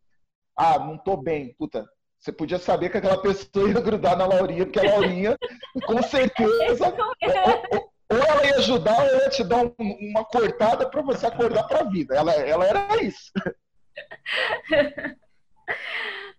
[0.58, 1.88] ah, não tô bem, puta,
[2.20, 5.38] você podia saber que aquela pessoa ia grudar na Laurinha, porque a Laurinha,
[5.86, 6.88] com certeza,
[7.72, 11.68] ou, ou, ela ia ajudar, ou ia te dar um, uma cortada para você acordar
[11.68, 12.16] para a vida.
[12.16, 13.32] Ela, ela era isso.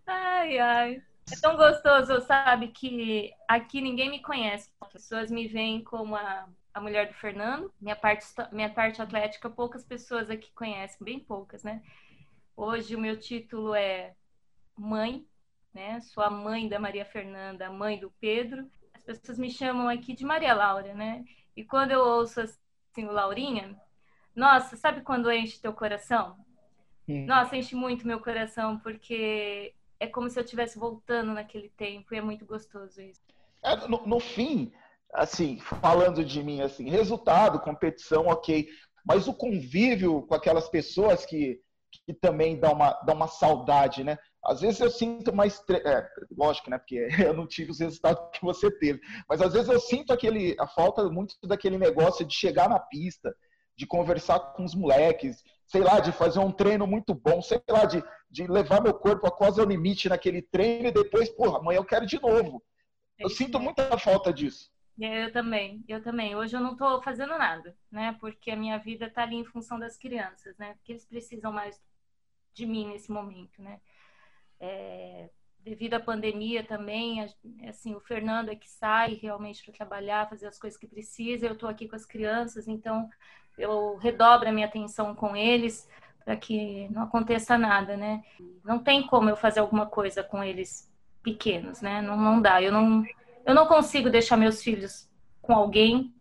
[0.06, 1.02] Ai, ai.
[1.30, 4.70] É tão gostoso, sabe, que aqui ninguém me conhece.
[4.80, 7.72] As pessoas me veem como a, a mulher do Fernando.
[7.80, 11.82] Minha parte, minha parte atlética, poucas pessoas aqui conhecem, bem poucas, né?
[12.56, 14.14] Hoje o meu título é
[14.76, 15.26] mãe,
[15.74, 16.00] né?
[16.00, 18.70] Sou a mãe da Maria Fernanda, a mãe do Pedro.
[18.94, 21.24] As pessoas me chamam aqui de Maria Laura, né?
[21.56, 23.78] E quando eu ouço assim o Laurinha,
[24.34, 26.38] nossa, sabe quando enche teu coração?
[27.26, 32.18] Nossa, enche muito meu coração, porque é como se eu estivesse voltando naquele tempo e
[32.18, 33.20] é muito gostoso isso.
[33.62, 34.72] É, no, no, fim,
[35.12, 38.68] assim, falando de mim, assim, resultado, competição, ok,
[39.04, 41.60] mas o convívio com aquelas pessoas que,
[42.04, 44.18] que também dá uma, dá uma saudade, né?
[44.44, 46.78] Às vezes eu sinto mais, é, lógico, né?
[46.78, 50.56] Porque eu não tive os resultados que você teve, mas às vezes eu sinto aquele,
[50.58, 53.34] a falta muito daquele negócio de chegar na pista,
[53.76, 57.84] de conversar com os moleques, sei lá, de fazer um treino muito bom, sei lá,
[57.84, 61.78] de, de levar meu corpo a quase ao limite naquele treino e depois, porra, amanhã
[61.78, 62.62] eu quero de novo.
[63.18, 64.70] Eu sinto muita falta disso.
[64.98, 66.34] Eu também, eu também.
[66.34, 68.16] Hoje eu não estou fazendo nada, né?
[68.18, 70.74] Porque a minha vida está ali em função das crianças, né?
[70.74, 71.80] Porque eles precisam mais
[72.54, 73.78] de mim nesse momento, né?
[74.58, 77.28] É, devido à pandemia também,
[77.68, 81.46] assim, o Fernando é que sai realmente para trabalhar, fazer as coisas que precisa.
[81.46, 83.08] Eu estou aqui com as crianças, então
[83.58, 85.88] eu redobro a minha atenção com eles
[86.26, 88.20] para que não aconteça nada, né?
[88.64, 92.02] Não tem como eu fazer alguma coisa com eles pequenos, né?
[92.02, 92.60] Não, não dá.
[92.60, 93.04] Eu não,
[93.46, 95.08] eu não consigo deixar meus filhos
[95.40, 96.12] com alguém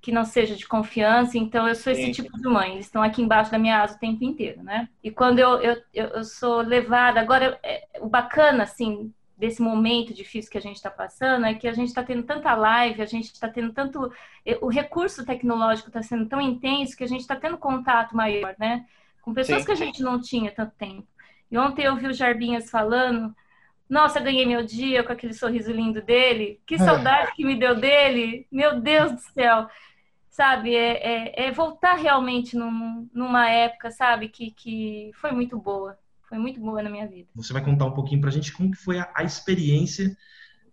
[0.00, 2.10] que não seja de confiança, então eu sou esse Sim.
[2.10, 2.72] tipo de mãe.
[2.72, 4.88] Eles estão aqui embaixo da minha asa o tempo inteiro, né?
[5.02, 10.50] E quando eu, eu, eu sou levada, agora, é, o bacana, assim, desse momento difícil
[10.50, 13.32] que a gente está passando é que a gente está tendo tanta live, a gente
[13.32, 14.12] está tendo tanto.
[14.60, 18.84] O recurso tecnológico está sendo tão intenso que a gente está tendo contato maior, né?
[19.24, 19.66] Com pessoas Sim.
[19.66, 21.06] que a gente não tinha tanto tempo.
[21.50, 23.34] E ontem eu vi o Jarbinhas falando.
[23.88, 26.60] Nossa, ganhei meu dia com aquele sorriso lindo dele.
[26.66, 28.46] Que saudade que me deu dele.
[28.50, 29.66] Meu Deus do céu.
[30.28, 35.96] Sabe, é, é, é voltar realmente num, numa época, sabe, que, que foi muito boa
[36.28, 37.28] foi muito boa na minha vida.
[37.36, 40.16] Você vai contar um pouquinho pra gente como que foi a, a experiência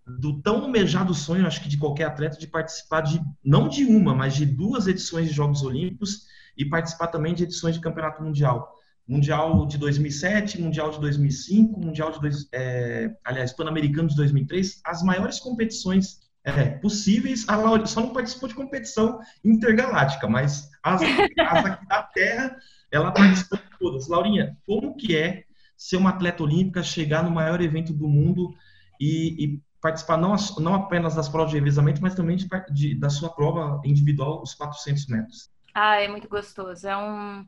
[0.07, 4.15] do tão almejado sonho, acho que de qualquer atleta, de participar de, não de uma,
[4.15, 6.25] mas de duas edições de Jogos Olímpicos
[6.57, 8.75] e participar também de edições de Campeonato Mundial.
[9.07, 15.03] Mundial de 2007, Mundial de 2005, Mundial de dois, é, aliás, Pan-Americano de 2003, as
[15.03, 17.47] maiores competições é, possíveis.
[17.47, 22.55] A Laura só não participou de competição intergaláctica, mas as, as aqui da Terra,
[22.91, 24.07] ela participou de todas.
[24.07, 25.43] Laurinha, como que é
[25.75, 28.53] ser uma atleta olímpica, chegar no maior evento do mundo
[28.99, 33.09] e, e participar não, não apenas das provas de revezamento, mas também de, de, da
[33.09, 35.49] sua prova individual, os 400 metros?
[35.73, 36.87] Ah, é muito gostoso.
[36.87, 37.47] É um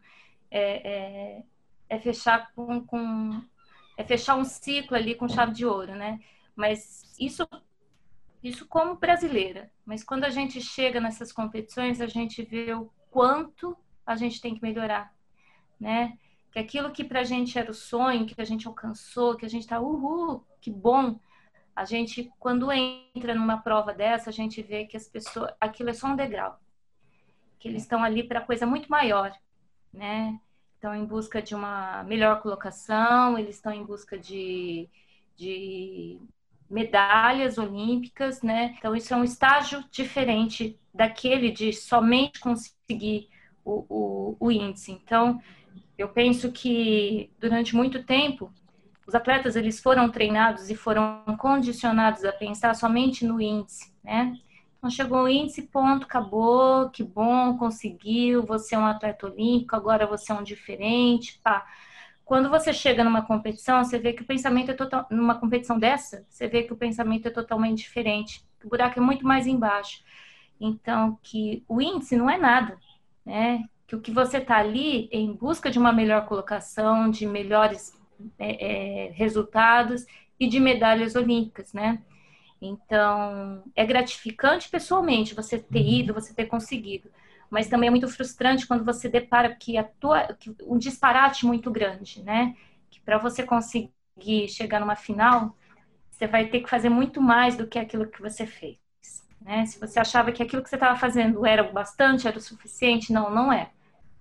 [0.50, 1.44] é, é,
[1.90, 3.42] é fechar com, com,
[3.98, 6.20] é fechar um ciclo ali com chave de ouro, né?
[6.56, 7.48] Mas isso
[8.44, 9.72] isso como brasileira.
[9.86, 14.54] Mas quando a gente chega nessas competições, a gente vê o quanto a gente tem
[14.54, 15.14] que melhorar,
[15.80, 16.18] né?
[16.54, 19.50] que aquilo que para a gente era o sonho, que a gente alcançou, que a
[19.50, 21.20] gente está, uhul, que bom.
[21.76, 25.94] A gente, quando entra numa prova dessa, a gente vê que as pessoas, aquilo é
[25.94, 26.60] só um degrau,
[27.64, 29.34] que eles estão ali para coisa muito maior,
[29.94, 30.38] né?
[30.76, 34.90] Estão em busca de uma melhor colocação, eles estão em busca de,
[35.38, 36.20] de
[36.70, 38.76] medalhas olímpicas, né?
[38.78, 43.30] Então, isso é um estágio diferente daquele de somente conseguir
[43.64, 44.92] o, o, o índice.
[44.92, 45.42] Então,
[45.98, 48.52] eu penso que durante muito tempo
[49.08, 54.38] os atletas eles foram treinados e foram condicionados a pensar somente no índice, né?
[54.84, 60.06] Então chegou o índice, ponto, acabou, que bom, conseguiu, você é um atleta olímpico, agora
[60.06, 61.66] você é um diferente, pá.
[62.26, 66.26] Quando você chega numa competição, você vê que o pensamento é total, numa competição dessa,
[66.28, 70.04] você vê que o pensamento é totalmente diferente, o buraco é muito mais embaixo.
[70.60, 72.78] Então, que o índice não é nada,
[73.26, 73.64] né?
[73.88, 77.98] que o que você está ali em busca de uma melhor colocação, de melhores
[78.38, 80.06] é, é, resultados
[80.38, 82.02] e de medalhas olímpicas, né?
[82.66, 85.88] Então, é gratificante pessoalmente você ter uhum.
[85.88, 87.10] ido, você ter conseguido,
[87.50, 91.70] mas também é muito frustrante quando você depara que a tua que um disparate muito
[91.70, 92.56] grande, né?
[92.90, 95.56] Que para você conseguir chegar numa final,
[96.10, 98.78] você vai ter que fazer muito mais do que aquilo que você fez.
[99.42, 99.66] Né?
[99.66, 103.12] Se você achava que aquilo que você estava fazendo era o bastante, era o suficiente,
[103.12, 103.72] não, não é.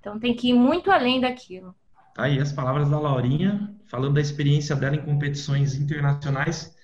[0.00, 1.74] Então tem que ir muito além daquilo.
[2.14, 6.76] Tá aí as palavras da Laurinha, falando da experiência dela em competições internacionais.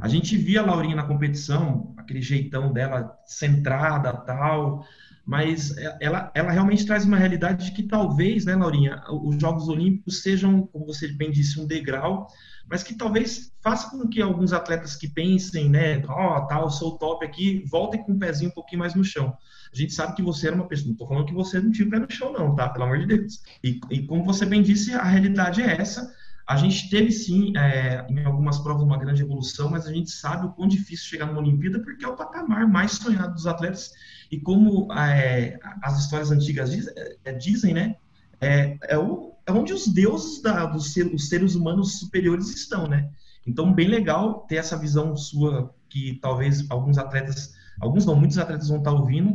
[0.00, 4.84] A gente via a Laurinha na competição, aquele jeitão dela centrada, tal,
[5.24, 10.22] mas ela, ela realmente traz uma realidade de que talvez, né, Laurinha, os Jogos Olímpicos
[10.22, 12.26] sejam, como você bem disse, um degrau,
[12.68, 16.98] mas que talvez faça com que alguns atletas que pensem, né, ó, oh, tal, sou
[16.98, 19.34] top aqui, voltem com o pezinho um pouquinho mais no chão.
[19.72, 21.88] A gente sabe que você era uma pessoa, não tô falando que você não tinha
[21.88, 22.68] o pé no chão, não, tá?
[22.68, 23.42] Pelo amor de Deus.
[23.62, 26.14] E, e como você bem disse, a realidade é essa.
[26.46, 30.46] A gente teve sim, é, em algumas provas, uma grande evolução, mas a gente sabe
[30.46, 33.92] o quão difícil chegar numa Olimpíada, porque é o patamar mais sonhado dos atletas.
[34.30, 36.86] E como é, as histórias antigas diz,
[37.24, 37.96] é, dizem, né?
[38.40, 42.86] É, é, o, é onde os deuses da, dos ser, os seres humanos superiores estão,
[42.86, 43.08] né?
[43.46, 48.68] Então, bem legal ter essa visão sua, que talvez alguns atletas, alguns não, muitos atletas
[48.68, 49.34] vão estar ouvindo,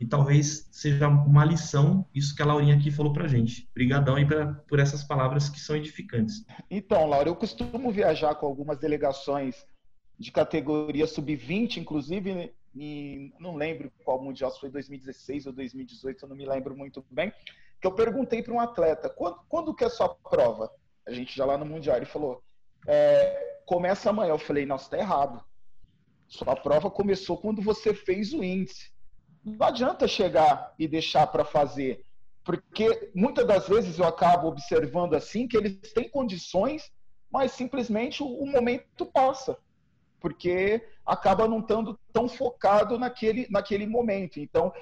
[0.00, 3.68] e talvez seja uma lição isso que a Laurinha aqui falou pra gente.
[3.70, 6.42] Obrigadão aí pra, por essas palavras que são edificantes.
[6.70, 9.66] Então, Laura, eu costumo viajar com algumas delegações
[10.18, 16.28] de categoria sub-20, inclusive, e não lembro qual mundial, se foi 2016 ou 2018, eu
[16.30, 17.30] não me lembro muito bem,
[17.78, 20.70] que eu perguntei para um atleta, quando, quando que é a sua prova?
[21.06, 22.42] A gente já lá no mundial, ele falou,
[22.86, 24.30] é, começa amanhã.
[24.30, 25.44] Eu falei, nossa, tá errado.
[26.26, 28.92] Sua prova começou quando você fez o índice.
[29.44, 32.04] Não adianta chegar e deixar para fazer,
[32.44, 36.90] porque muitas das vezes eu acabo observando assim que eles têm condições,
[37.30, 39.56] mas simplesmente o, momento passa,
[40.20, 44.38] porque acaba não estando tão focado naquele, naquele momento.
[44.38, 44.72] Então,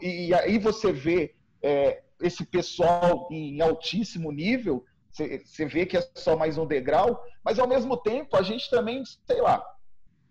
[0.00, 6.36] e, aí você vê é, esse pessoal em altíssimo nível, você vê que é só
[6.36, 9.64] mais um degrau, mas ao mesmo tempo a gente também, sei lá,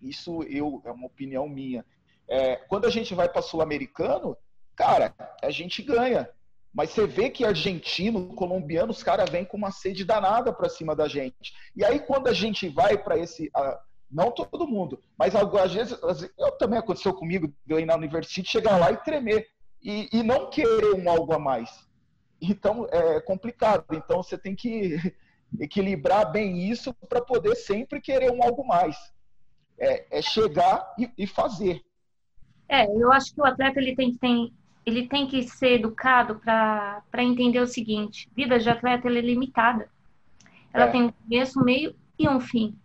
[0.01, 1.85] isso eu é uma opinião minha.
[2.29, 4.37] É, quando a gente vai para sul-americano,
[4.75, 6.29] cara, a gente ganha.
[6.71, 10.95] Mas você vê que argentino, colombiano, os caras vêm com uma sede danada para cima
[10.95, 11.53] da gente.
[11.75, 13.51] E aí, quando a gente vai para esse.
[14.09, 15.97] não todo mundo, mas às vezes.
[16.37, 19.47] Eu, também aconteceu comigo, eu ir na universidade, chegar lá e tremer.
[19.81, 21.87] E, e não querer um algo a mais.
[22.39, 23.85] Então, é complicado.
[23.91, 24.97] Então, você tem que
[25.59, 28.95] equilibrar bem isso para poder sempre querer um algo mais.
[29.79, 31.81] É, é chegar e, e fazer.
[32.69, 34.53] É, eu acho que o atleta ele tem que, tem,
[34.85, 39.89] ele tem que ser educado para entender o seguinte: vida de atleta é limitada.
[40.71, 40.91] Ela é.
[40.91, 42.77] tem um começo, um meio e um fim.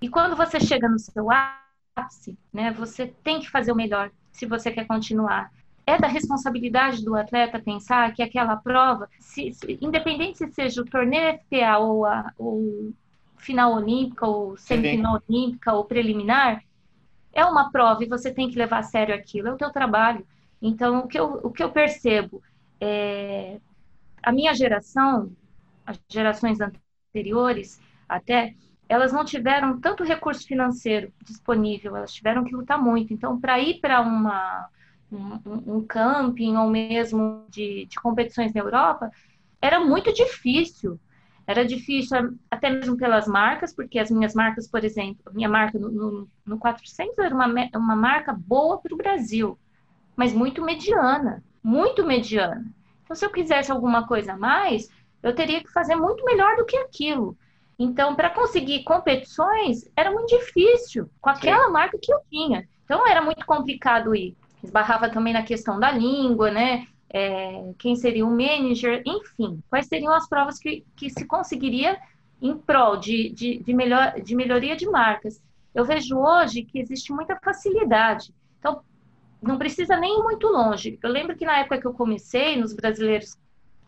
[0.00, 4.46] E quando você chega no seu ápice, né, você tem que fazer o melhor se
[4.46, 5.50] você quer continuar.
[5.84, 10.84] É da responsabilidade do atleta pensar que aquela prova, se, se, independente se seja o
[10.84, 12.92] torneio FPA ou a ou
[13.36, 16.62] final olímpica, ou semifinal olímpica, ou preliminar,
[17.32, 20.26] é uma prova e você tem que levar a sério aquilo, é o teu trabalho.
[20.60, 22.42] Então, o que eu, o que eu percebo
[22.80, 23.58] é
[24.22, 25.32] a minha geração,
[25.86, 28.54] as gerações anteriores até,
[28.88, 33.12] elas não tiveram tanto recurso financeiro disponível, elas tiveram que lutar muito.
[33.12, 34.68] Então, para ir para uma
[35.10, 39.10] um, um, camping ou mesmo de, de competições na Europa,
[39.60, 40.98] era muito difícil.
[41.50, 45.76] Era difícil até mesmo pelas marcas, porque as minhas marcas, por exemplo, a minha marca
[45.80, 49.58] no, no, no 400 era uma, uma marca boa para o Brasil,
[50.14, 52.64] mas muito mediana, muito mediana.
[53.02, 54.88] Então, se eu quisesse alguma coisa a mais,
[55.24, 57.36] eu teria que fazer muito melhor do que aquilo.
[57.76, 61.72] Então, para conseguir competições, era muito difícil com aquela Sim.
[61.72, 62.68] marca que eu tinha.
[62.84, 64.36] Então, era muito complicado ir.
[64.62, 66.86] Esbarrava também na questão da língua, né?
[67.12, 71.98] É, quem seria um manager, enfim, quais seriam as provas que, que se conseguiria
[72.40, 75.42] em prol de, de, de, melhor, de melhoria de marcas.
[75.74, 78.32] Eu vejo hoje que existe muita facilidade.
[78.58, 78.80] Então,
[79.42, 80.98] não precisa nem ir muito longe.
[81.02, 83.36] Eu lembro que na época que eu comecei, nos brasileiros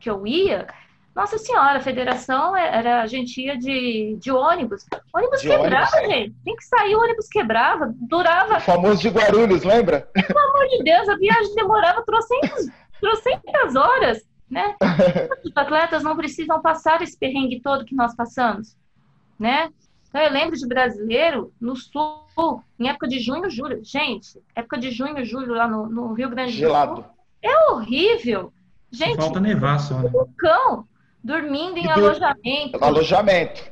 [0.01, 0.67] que eu ia,
[1.15, 4.85] nossa senhora, a federação era, a gente ia de, de ônibus.
[5.15, 6.15] ônibus de quebrava, ônibus.
[6.15, 6.35] gente.
[6.45, 8.57] Tem que sair, o ônibus quebrava, durava.
[8.57, 10.09] O famoso de Guarulhos, lembra?
[10.13, 14.77] Pelo amor de Deus, a viagem demorava trocentos trocentas horas, né?
[15.45, 18.77] Os atletas não precisam passar esse perrengue todo que nós passamos,
[19.39, 19.71] né?
[20.09, 23.83] Então, eu lembro de brasileiro no sul, em época de junho, julho.
[23.83, 27.05] Gente, época de junho, julho, lá no, no Rio Grande do Sul.
[27.43, 28.53] É horrível.
[28.91, 30.11] Gente, falta nevar só, né?
[30.37, 30.87] cão
[31.25, 32.85] dormindo em alojamento.
[32.85, 33.72] Alojamento.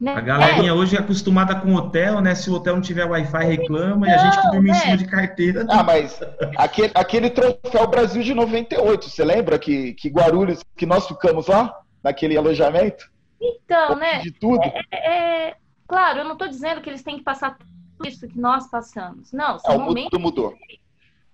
[0.00, 0.14] Né?
[0.14, 0.72] A galerinha é.
[0.72, 2.32] hoje é acostumada com hotel, né?
[2.34, 4.76] Se o hotel não tiver Wi-Fi, reclama, não, e a gente que dorme né?
[4.76, 5.66] em cima de carteira.
[5.68, 6.20] Ah, mas
[6.56, 11.76] aquele, aquele troféu Brasil de 98, você lembra que, que Guarulhos, que nós ficamos lá,
[12.02, 13.10] naquele alojamento?
[13.40, 14.20] Então, né?
[14.20, 14.62] De tudo.
[14.62, 18.28] É, é, é claro, eu não estou dizendo que eles têm que passar tudo isso
[18.28, 19.32] que nós passamos.
[19.32, 20.20] Não, são é, momentos.
[20.20, 20.54] mudou.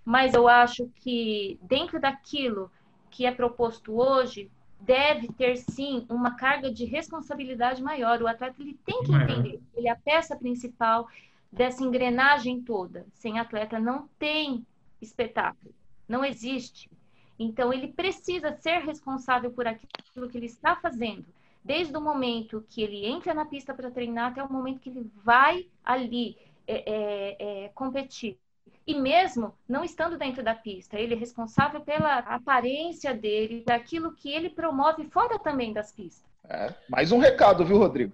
[0.03, 2.71] Mas eu acho que dentro daquilo
[3.11, 4.51] que é proposto hoje,
[4.85, 8.21] deve ter sim uma carga de responsabilidade maior.
[8.21, 11.09] O atleta ele tem que entender, ele é a peça principal
[11.51, 13.07] dessa engrenagem toda.
[13.15, 14.65] Sem atleta não tem
[15.01, 15.75] espetáculo,
[16.09, 16.91] não existe.
[17.39, 21.25] Então ele precisa ser responsável por aquilo que ele está fazendo,
[21.65, 25.11] desde o momento que ele entra na pista para treinar até o momento que ele
[25.25, 28.39] vai ali é, é, é, competir.
[28.87, 34.31] E mesmo não estando dentro da pista, ele é responsável pela aparência dele, daquilo que
[34.31, 36.31] ele promove fora também das pistas.
[36.47, 38.13] É, mais um recado, viu, Rodrigo?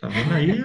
[0.00, 0.60] Tá vendo aí?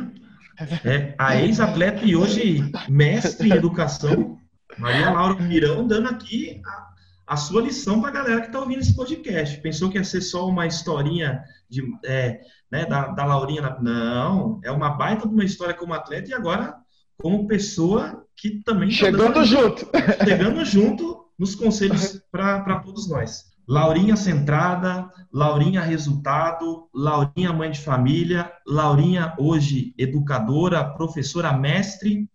[0.85, 4.37] É, a ex-atleta e hoje mestre em educação,
[4.77, 8.79] Maria Laura Mirão, dando aqui a, a sua lição para a galera que está ouvindo
[8.79, 9.59] esse podcast.
[9.61, 12.41] Pensou que ia ser só uma historinha de, é,
[12.71, 13.77] né, da, da Laurinha?
[13.81, 16.77] Não, é uma baita de uma história como atleta e agora
[17.21, 18.89] como pessoa que também.
[18.89, 19.87] Tá chegando tá junto.
[20.23, 23.49] Chegando junto nos conselhos para todos nós.
[23.67, 32.27] Laurinha centrada, Laurinha resultado, Laurinha mãe de família, Laurinha hoje educadora, professora mestre.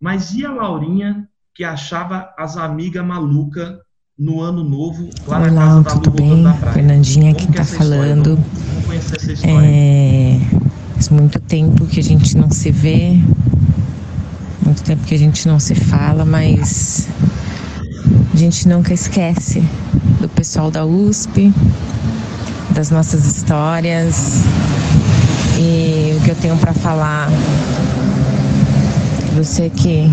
[0.00, 3.80] Mas e a Laurinha que achava as amigas maluca
[4.16, 6.44] no ano novo lá Olá, na casa da tudo bem?
[6.72, 8.36] Fernandinha aqui tá falando.
[8.36, 9.66] Vamos conhecer essa história.
[9.66, 10.38] É...
[10.94, 13.16] Faz muito tempo que a gente não se vê,
[14.68, 17.08] muito tempo que a gente não se fala, mas
[18.34, 19.62] a gente nunca esquece
[20.20, 21.50] do pessoal da USP,
[22.74, 24.42] das nossas histórias
[25.58, 27.30] e o que eu tenho para falar.
[29.36, 30.12] Você que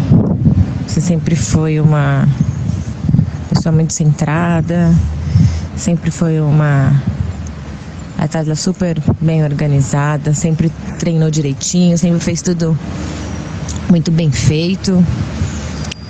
[0.87, 2.25] você sempre foi uma
[3.49, 4.95] pessoa muito centrada,
[5.75, 6.93] sempre foi uma
[8.17, 12.77] atleta super bem organizada, sempre treinou direitinho, sempre fez tudo
[13.95, 15.01] muito bem feito.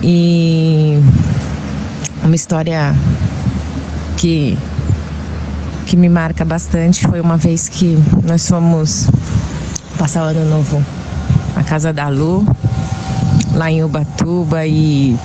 [0.02, 1.00] E
[2.24, 2.96] uma história
[4.18, 4.58] que,
[5.86, 9.08] que me marca bastante foi uma vez que nós fomos
[10.00, 10.84] passar o ano novo
[11.56, 12.44] na casa da Lu,
[13.54, 15.16] lá em Ubatuba, e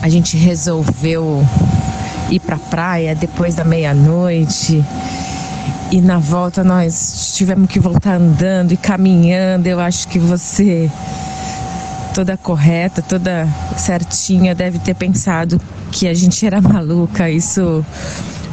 [0.00, 1.44] a gente resolveu
[2.30, 4.84] ir para praia depois da meia-noite.
[5.90, 9.66] E na volta nós tivemos que voltar andando e caminhando.
[9.66, 10.88] Eu acho que você
[12.14, 15.60] toda correta, toda certinha, deve ter pensado
[15.90, 17.30] que a gente era maluca.
[17.30, 17.84] Isso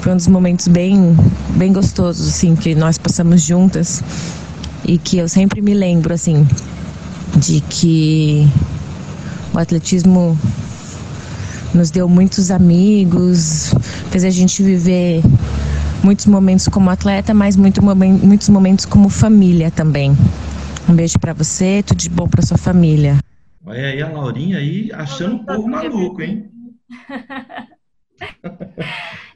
[0.01, 1.15] foi um dos momentos bem,
[1.55, 4.03] bem gostosos, assim, que nós passamos juntas
[4.85, 6.47] e que eu sempre me lembro, assim,
[7.35, 8.47] de que
[9.53, 10.37] o atletismo
[11.73, 13.73] nos deu muitos amigos,
[14.09, 15.21] fez a gente viver
[16.01, 20.17] muitos momentos como atleta, mas muito, muitos momentos como família também.
[20.87, 23.19] Um beijo para você, tudo de bom para sua família.
[23.69, 26.51] Olha aí a Laurinha aí achando um pouco maluco, hein?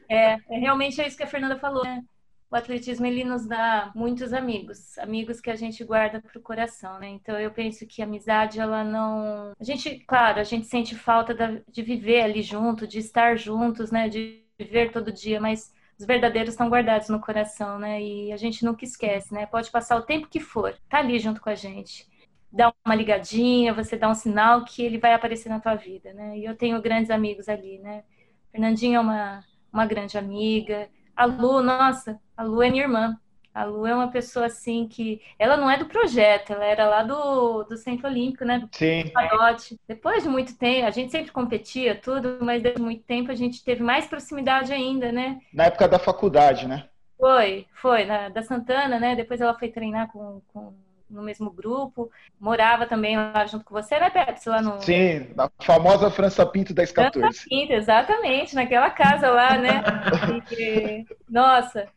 [0.10, 2.04] é, é, realmente é isso que a Fernanda falou, né?
[2.50, 7.10] O atletismo ele nos dá muitos amigos, amigos que a gente guarda pro coração, né?
[7.10, 11.64] Então eu penso que a amizade ela não, a gente, claro, a gente sente falta
[11.72, 14.10] de viver ali junto, de estar juntos, né?
[14.10, 18.02] De viver todo dia, mas os verdadeiros estão guardados no coração, né?
[18.02, 19.46] E a gente nunca esquece, né?
[19.46, 22.12] Pode passar o tempo que for, tá ali junto com a gente
[22.54, 26.38] dá uma ligadinha, você dá um sinal que ele vai aparecer na tua vida, né?
[26.38, 28.04] E eu tenho grandes amigos ali, né?
[28.52, 30.88] Fernandinha é uma, uma grande amiga.
[31.16, 33.18] A Lu, nossa, a Lu é minha irmã.
[33.52, 35.20] A Lu é uma pessoa assim que.
[35.38, 38.68] Ela não é do projeto, ela era lá do, do Centro Olímpico, né?
[38.72, 39.10] Sim.
[39.10, 39.80] Padote.
[39.88, 43.36] Depois de muito tempo, a gente sempre competia, tudo, mas depois de muito tempo a
[43.36, 45.40] gente teve mais proximidade ainda, né?
[45.52, 46.88] Na época da faculdade, né?
[47.18, 49.16] Foi, foi, na, da Santana, né?
[49.16, 50.74] Depois ela foi treinar com, com
[51.14, 54.50] no mesmo grupo, morava também lá junto com você, né, Pepsi?
[54.50, 54.82] Lá no...
[54.82, 57.20] Sim, na famosa França Pinto 1014.
[57.20, 59.84] França Pinto, exatamente, naquela casa lá, né?
[60.58, 61.88] E, nossa,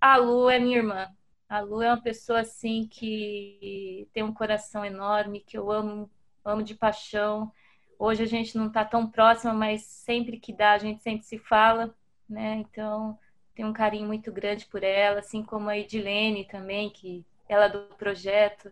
[0.00, 1.08] a Lu é minha irmã.
[1.48, 6.10] A Lu é uma pessoa assim que tem um coração enorme, que eu amo,
[6.44, 7.50] amo de paixão.
[7.98, 11.38] Hoje a gente não está tão próxima, mas sempre que dá, a gente sempre se
[11.38, 11.94] fala,
[12.28, 12.56] né?
[12.56, 13.18] Então,
[13.54, 17.80] tenho um carinho muito grande por ela, assim como a Edilene também, que ela do
[17.96, 18.70] projeto,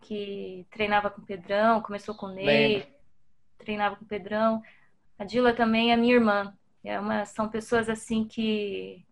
[0.00, 2.86] que treinava com o Pedrão, começou com o Ney,
[3.58, 4.62] treinava com o Pedrão.
[5.18, 6.52] A Dila também é minha irmã.
[6.84, 9.04] É uma, são pessoas assim que,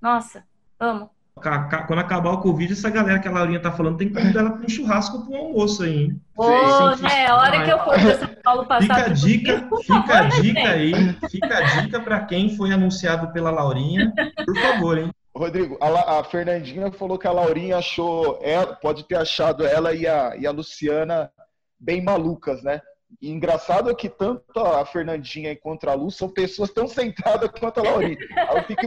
[0.00, 0.44] nossa,
[0.80, 1.10] amo.
[1.34, 4.52] Quando acabar o Covid, essa galera que a Laurinha tá falando tem que convidar ela
[4.52, 6.20] para um churrasco para um almoço aí, hein?
[6.36, 6.48] Ô,
[6.96, 7.26] né?
[7.26, 8.82] A hora que eu for para São Paulo passar.
[8.82, 10.92] Fica a dica, fica a dica aí,
[11.28, 14.12] fica a dica para quem foi anunciado pela Laurinha,
[14.46, 15.10] por favor, hein?
[15.36, 20.06] Rodrigo, a, a, Fernandinha falou que a Laurinha achou, ela, pode ter achado ela e
[20.06, 21.30] a, e a Luciana
[21.78, 22.80] bem malucas, né?
[23.20, 27.80] E engraçado é que tanto a Fernandinha quanto a Lu são pessoas tão centradas quanto
[27.80, 28.16] a Laurinha.
[28.54, 28.82] Eu, fico,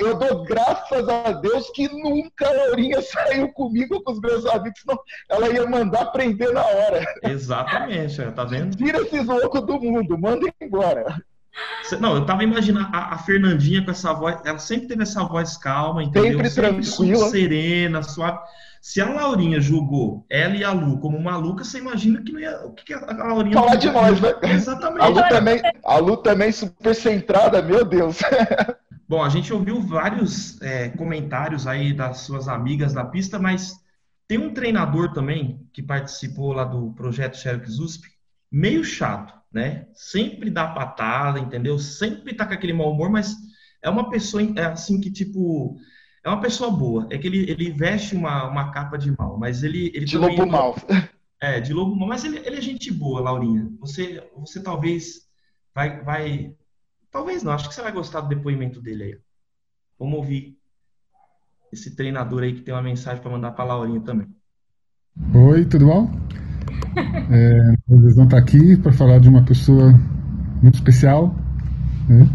[0.00, 4.80] eu dou graças a Deus que nunca a Laurinha saiu comigo com os meus amigos,
[4.80, 7.04] senão ela ia mandar prender na hora.
[7.22, 8.76] Exatamente, tá vendo?
[8.76, 11.16] Tira esses loucos do mundo, manda embora.
[12.00, 15.56] Não, eu tava imaginando a, a, Fernandinha com essa voz, ela sempre teve essa voz
[15.56, 16.44] calma, entendeu?
[16.44, 17.30] Sempre, sempre tranquila.
[17.30, 18.38] serena, suave.
[18.82, 22.64] Se a Laurinha julgou ela e a Lu como maluca, você imagina que não ia.
[22.64, 23.54] O que, que a Laurinha.
[23.54, 24.34] Falar de nós, né?
[24.42, 25.02] Exatamente.
[25.02, 28.18] A Lu, também, a Lu também super centrada, meu Deus.
[29.08, 33.74] Bom, a gente ouviu vários é, comentários aí das suas amigas da pista, mas
[34.28, 38.08] tem um treinador também que participou lá do projeto Xerox USP,
[38.50, 39.86] meio chato, né?
[39.94, 41.78] Sempre dá patada, entendeu?
[41.78, 43.34] Sempre tá com aquele mau humor, mas
[43.82, 45.78] é uma pessoa é assim que, tipo,
[46.22, 47.08] é uma pessoa boa.
[47.10, 49.90] É que ele, ele veste uma, uma capa de mal, mas ele.
[49.94, 50.76] ele de lobo mal.
[51.38, 52.08] É, de lobo mal.
[52.08, 53.70] Mas ele, ele é gente boa, Laurinha.
[53.78, 55.20] Você, você talvez
[55.74, 56.54] vai, vai.
[57.10, 59.18] Talvez não, acho que você vai gostar do depoimento dele aí.
[59.98, 60.56] Vamos ouvir
[61.70, 64.28] esse treinador aí que tem uma mensagem para mandar para Laurinha também.
[65.34, 66.10] Oi, tudo bom?
[67.30, 69.92] É, vocês estar aqui para falar de uma pessoa
[70.62, 71.34] muito especial,
[72.08, 72.26] né,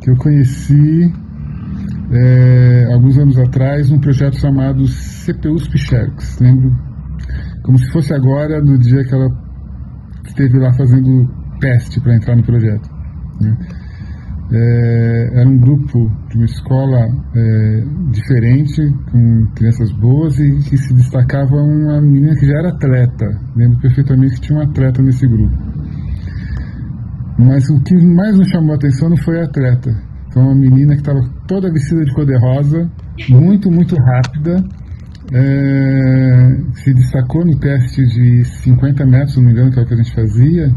[0.00, 1.12] que eu conheci
[2.10, 6.38] é, alguns anos atrás, um projeto chamado CPUs Pichex.
[6.40, 6.76] Lembro
[7.62, 9.28] como se fosse agora, no dia que ela
[10.26, 11.28] esteve lá fazendo
[11.60, 12.88] teste para entrar no projeto.
[13.40, 13.56] Né?
[14.52, 20.92] É, era um grupo de uma escola é, diferente, com crianças boas e que se
[20.94, 23.26] destacava uma menina que já era atleta.
[23.54, 25.56] Lembro perfeitamente que tinha um atleta nesse grupo.
[27.38, 29.90] Mas o que mais nos chamou a atenção não foi a atleta,
[30.32, 32.90] foi uma menina que estava toda vestida de cor-de-rosa,
[33.28, 34.62] muito, muito rápida.
[35.32, 39.86] É, se destacou no teste de 50 metros, se não me engano, que é o
[39.86, 40.70] que a gente fazia.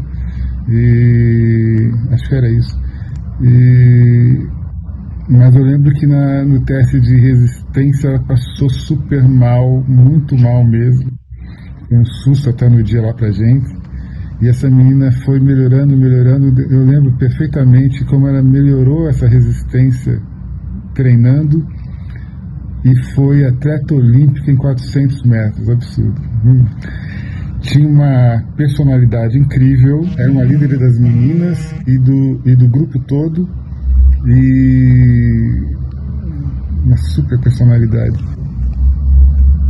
[0.68, 2.84] E acho que era isso.
[3.42, 4.46] E,
[5.28, 10.64] mas eu lembro que na, no teste de resistência ela passou super mal, muito mal
[10.64, 11.10] mesmo.
[11.88, 13.74] Foi um susto até no dia lá pra gente.
[14.40, 16.60] E essa menina foi melhorando, melhorando.
[16.62, 20.20] Eu lembro perfeitamente como ela melhorou essa resistência
[20.94, 21.66] treinando
[22.84, 25.68] e foi atleta olímpica em 400 metros.
[25.68, 26.20] Absurdo.
[26.44, 26.64] Hum.
[27.64, 33.48] Tinha uma personalidade incrível, era uma líder das meninas e do, e do grupo todo.
[34.26, 35.74] E
[36.84, 38.18] uma super personalidade.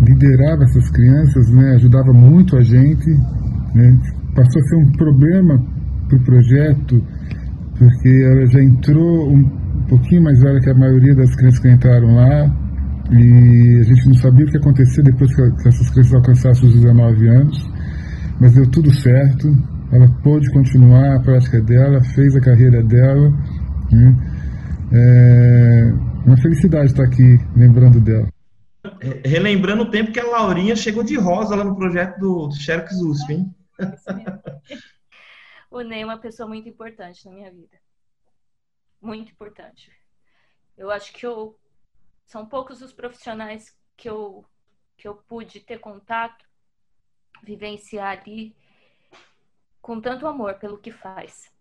[0.07, 3.11] Liderava essas crianças, né, ajudava muito a gente.
[3.75, 3.97] Né,
[4.35, 5.63] passou a ser um problema
[6.09, 7.03] para o projeto,
[7.79, 9.45] porque ela já entrou um
[9.89, 12.65] pouquinho mais velha que a maioria das crianças que entraram lá,
[13.11, 16.75] e a gente não sabia o que ia acontecer depois que, essas crianças alcançassem os
[16.75, 17.74] 19 anos,
[18.41, 19.49] mas deu tudo certo,
[19.93, 23.31] ela pôde continuar a prática dela, fez a carreira dela.
[23.91, 24.35] Né?
[24.93, 25.93] É
[26.27, 28.29] uma felicidade estar aqui lembrando dela.
[29.25, 33.33] Relembrando o tempo que a Laurinha chegou de rosa lá no projeto do, Xerox USP,
[33.33, 33.55] hein?
[35.71, 37.79] o Ney é uma pessoa muito importante na minha vida.
[39.01, 39.91] Muito importante.
[40.77, 41.59] Eu acho que eu
[42.27, 44.45] são poucos os profissionais que eu
[44.97, 46.45] que eu pude ter contato,
[47.45, 48.55] vivenciar ali
[49.81, 51.53] com tanto amor pelo que faz.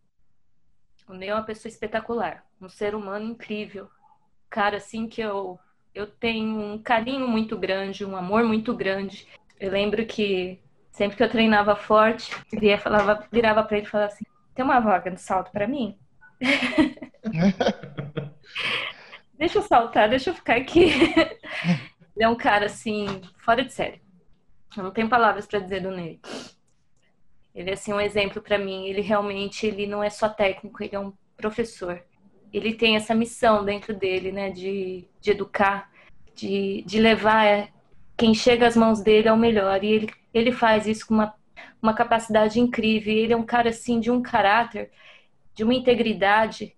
[1.07, 3.89] O Ney é uma pessoa espetacular, um ser humano incrível,
[4.49, 5.59] cara assim que eu
[5.93, 9.27] eu tenho um carinho muito grande, um amor muito grande.
[9.59, 10.59] Eu lembro que
[10.93, 14.79] Sempre que eu treinava forte, via, falava, virava para ele e falava assim: tem uma
[14.79, 15.97] vaga no salto para mim?
[19.34, 20.91] deixa eu saltar, deixa eu ficar aqui.
[22.15, 23.07] ele é um cara assim,
[23.39, 24.03] fora de série.
[24.76, 26.19] Eu não tenho palavras para dizer do Ney.
[27.53, 28.88] Ele é assim um exemplo para mim.
[28.88, 32.03] Ele realmente ele não é só técnico, ele é um professor.
[32.51, 35.91] Ele tem essa missão dentro dele, né, de, de educar,
[36.36, 37.69] de, de levar
[38.15, 39.84] quem chega às mãos dele ao melhor.
[39.84, 41.34] E ele ele faz isso com uma,
[41.82, 43.13] uma capacidade incrível.
[43.13, 44.91] Ele é um cara assim de um caráter,
[45.53, 46.76] de uma integridade,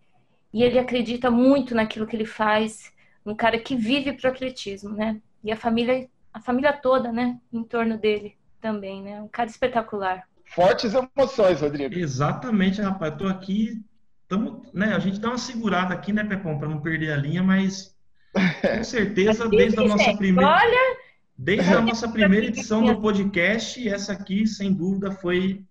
[0.54, 2.94] e ele acredita muito naquilo que ele faz.
[3.26, 5.20] Um cara que vive pro atletismo, né?
[5.44, 9.22] E a família, a família toda, né, em torno dele também, né?
[9.22, 10.28] Um cara espetacular.
[10.44, 11.96] Fortes emoções, Rodrigo.
[11.96, 13.14] Exatamente, rapaz.
[13.14, 13.82] Eu tô aqui,
[14.28, 14.94] tamo, né?
[14.94, 17.96] A gente dá uma segurada aqui, né, Pepão, para não perder a linha, mas
[18.36, 20.52] com certeza desde a nossa primeira.
[20.52, 20.98] Olha,
[21.38, 25.66] Desde a nossa primeira edição do podcast, essa aqui, sem dúvida, foi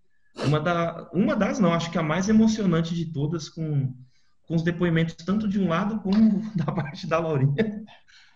[0.47, 3.95] uma, da, uma das, não, acho que a mais emocionante de todas, com,
[4.47, 7.83] com os depoimentos tanto de um lado como da parte da Laurinha.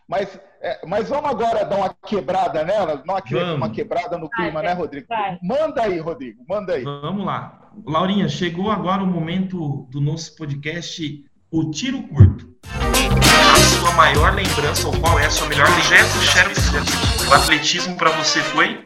[0.09, 4.63] Mas, é, mas vamos agora dar uma quebrada nela, uma, que, uma quebrada no clima,
[4.63, 5.07] né, Rodrigo?
[5.07, 5.39] Vai.
[5.43, 6.83] Manda aí, Rodrigo, manda aí.
[6.83, 7.71] Vamos lá.
[7.85, 12.57] Laurinha, chegou agora o momento do nosso podcast O Tiro Curto.
[12.65, 17.29] A sua maior lembrança, ou qual é a sua melhor lembrança?
[17.29, 18.83] O atletismo para você foi?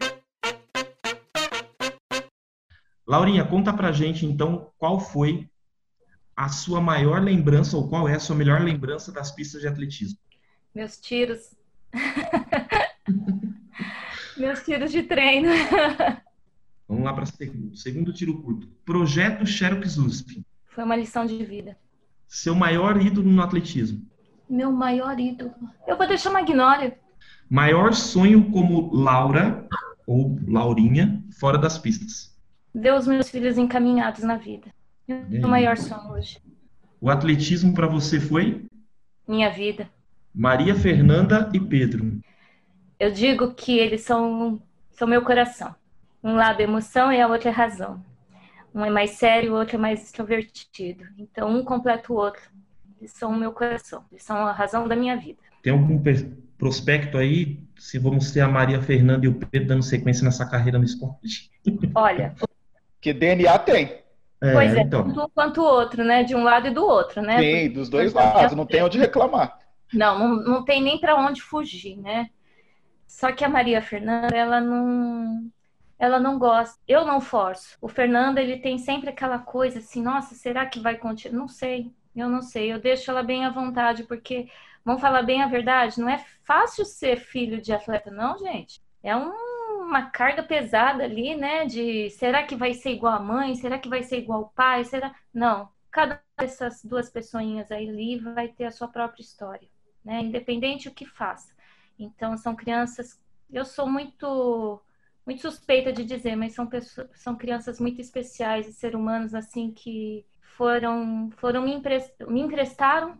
[3.07, 5.49] Laurinha, conta pra gente então qual foi
[6.35, 10.19] a sua maior lembrança ou qual é a sua melhor lembrança das pistas de atletismo?
[10.75, 11.55] Meus tiros.
[14.37, 15.49] Meus tiros de treino.
[16.89, 17.77] Vamos lá para segundo.
[17.77, 18.67] Segundo tiro curto.
[18.85, 20.45] Projeto Xerox USP.
[20.67, 21.77] Foi uma lição de vida.
[22.27, 24.07] Seu maior ídolo no atletismo.
[24.49, 25.55] Meu maior ídolo.
[25.87, 26.99] Eu vou deixar Magnólia.
[27.49, 29.67] Maior sonho como Laura
[30.07, 32.35] ou Laurinha fora das pistas.
[32.75, 34.73] Ver os meus filhos encaminhados na vida.
[35.07, 36.41] Meu maior sonho hoje.
[37.01, 38.65] O atletismo para você foi?
[39.29, 39.91] Minha vida.
[40.35, 42.21] Maria Fernanda e Pedro.
[42.99, 45.75] Eu digo que eles são, são meu coração.
[46.23, 48.03] Um lado é emoção e a outra é razão.
[48.75, 51.05] Um é mais sério, o outro é mais extrovertido.
[51.19, 52.43] Então, um completa o outro.
[52.99, 54.05] Eles são o meu coração.
[54.11, 55.39] Eles são a razão da minha vida.
[55.63, 56.01] Tem algum
[56.57, 57.59] prospecto aí?
[57.77, 61.51] Se vamos ter a Maria Fernanda e o Pedro dando sequência nessa carreira no esporte?
[61.95, 62.35] Olha.
[63.01, 64.01] que DNA tem.
[64.41, 65.05] É, pois é, então.
[65.05, 66.25] tanto um quanto o outro, né?
[66.25, 67.39] De um lado e do outro, né?
[67.39, 68.57] Sim, dos dois lados.
[68.57, 69.59] Não tem onde reclamar.
[69.93, 72.31] Não, não, não tem nem para onde fugir, né?
[73.07, 75.51] Só que a Maria Fernanda, ela não
[75.99, 76.81] ela não gosta.
[76.89, 77.79] Eu não forço.
[77.81, 81.39] O Fernando, ele tem sempre aquela coisa assim, nossa, será que vai continuar?
[81.39, 81.93] Não sei.
[82.17, 82.73] Eu não sei.
[82.73, 84.49] Eu deixo ela bem à vontade, porque
[84.85, 88.83] vamos falar bem a verdade, não é fácil ser filho de atleta, não, gente.
[89.03, 89.31] É um,
[89.83, 91.67] uma carga pesada ali, né?
[91.67, 93.55] De será que vai ser igual a mãe?
[93.55, 94.85] Será que vai ser igual ao pai?
[94.85, 95.15] Será?
[95.33, 95.69] Não.
[95.91, 99.69] Cada dessas duas pessoinhas aí vai ter a sua própria história
[100.05, 100.21] né?
[100.21, 101.55] Independente o que faça.
[101.99, 103.21] Então, são crianças.
[103.51, 104.81] Eu sou muito
[105.25, 109.71] muito suspeita de dizer, mas são pessoas, são crianças muito especiais e seres humanos assim
[109.71, 110.27] que
[110.57, 113.17] foram foram me, emprest, me emprestaram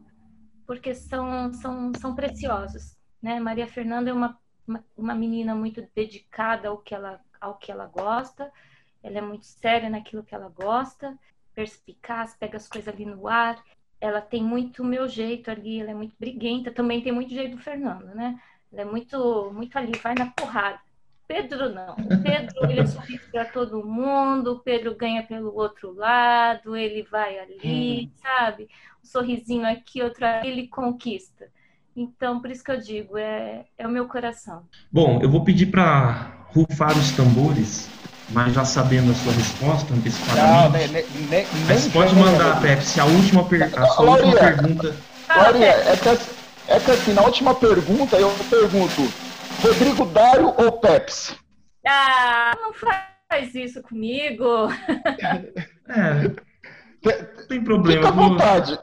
[0.67, 3.39] porque são são são preciosos, né?
[3.39, 7.87] Maria Fernanda é uma, uma, uma menina muito dedicada ao que ela ao que ela
[7.87, 8.53] gosta.
[9.03, 11.19] Ela é muito séria naquilo que ela gosta,
[11.55, 13.63] perspicaz, pega as coisas ali no ar
[14.03, 17.63] ela tem muito meu jeito ali, ela é muito briguenta, também tem muito jeito do
[17.63, 18.37] Fernando, né?
[18.73, 20.81] Ela é muito, muito ali, vai na porrada.
[21.29, 21.95] Pedro não.
[21.95, 27.39] O Pedro, ele sorri para todo mundo, o Pedro ganha pelo outro lado, ele vai
[27.39, 28.11] ali, hum.
[28.21, 28.69] sabe?
[29.03, 31.47] Um sorrisinho aqui, outro ali, ele conquista.
[31.95, 34.65] Então, por isso que eu digo, é, é o meu coração.
[34.91, 37.89] Bom, eu vou pedir para rufar os tambores
[38.33, 40.63] mas já sabendo a sua resposta antecipadamente.
[40.63, 43.63] Não, nem, nem, nem, mas pode mandar, Pepsi, a, última per...
[43.63, 44.97] a sua Lauria, última pergunta.
[45.29, 46.09] Lauria, é que,
[46.69, 49.13] é que assim, na última pergunta eu pergunto:
[49.63, 51.37] Rodrigo Dário ou Pepsi?
[51.87, 54.45] Ah, não faz isso comigo.
[55.89, 56.31] É.
[57.05, 58.07] Não tem problema.
[58.07, 58.79] Fica à vontade.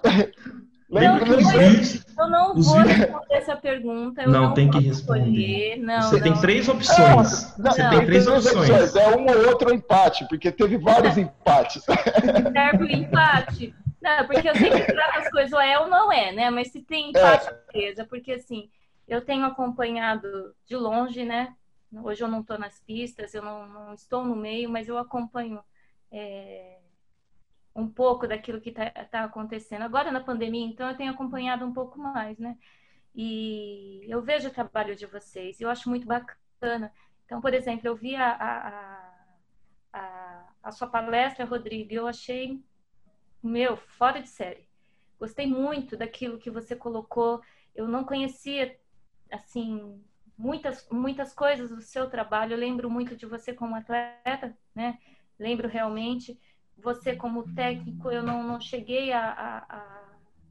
[0.90, 4.26] Lembra não, os eu não vou responder essa pergunta.
[4.26, 5.78] não, não, tem que responder.
[5.78, 7.56] Não, você tem três opções.
[7.60, 8.96] Não, você tem três opções.
[8.96, 11.84] É um ou outro empate, porque teve vários empates.
[11.84, 13.76] Serve o empate?
[14.02, 16.50] Não, porque eu sei que trata as coisas ou é ou não é, né?
[16.50, 17.72] Mas se tem empate, é.
[17.72, 18.06] beleza.
[18.06, 18.68] Porque assim,
[19.08, 21.54] eu tenho acompanhado de longe, né?
[22.04, 25.60] Hoje eu não estou nas pistas, eu não, não, estou no meio, mas eu acompanho.
[26.12, 26.79] É
[27.76, 29.84] um pouco daquilo que está tá acontecendo.
[29.84, 32.58] Agora na pandemia, então, eu tenho acompanhado um pouco mais, né?
[33.16, 36.92] E eu vejo o trabalho de vocês, eu acho muito bacana.
[37.26, 39.14] Então, por exemplo, eu vi a, a,
[39.94, 42.62] a, a sua palestra, Rodrigo, e eu achei,
[43.42, 44.68] meu, fora de série.
[45.20, 47.42] Gostei muito daquilo que você colocou.
[47.76, 48.80] Eu não conhecia,
[49.32, 50.02] assim,
[50.38, 52.54] muitas, muitas coisas do seu trabalho.
[52.54, 54.98] Eu lembro muito de você como atleta, né?
[55.38, 56.40] Lembro realmente
[56.82, 60.02] você como técnico, eu não, não cheguei a, a,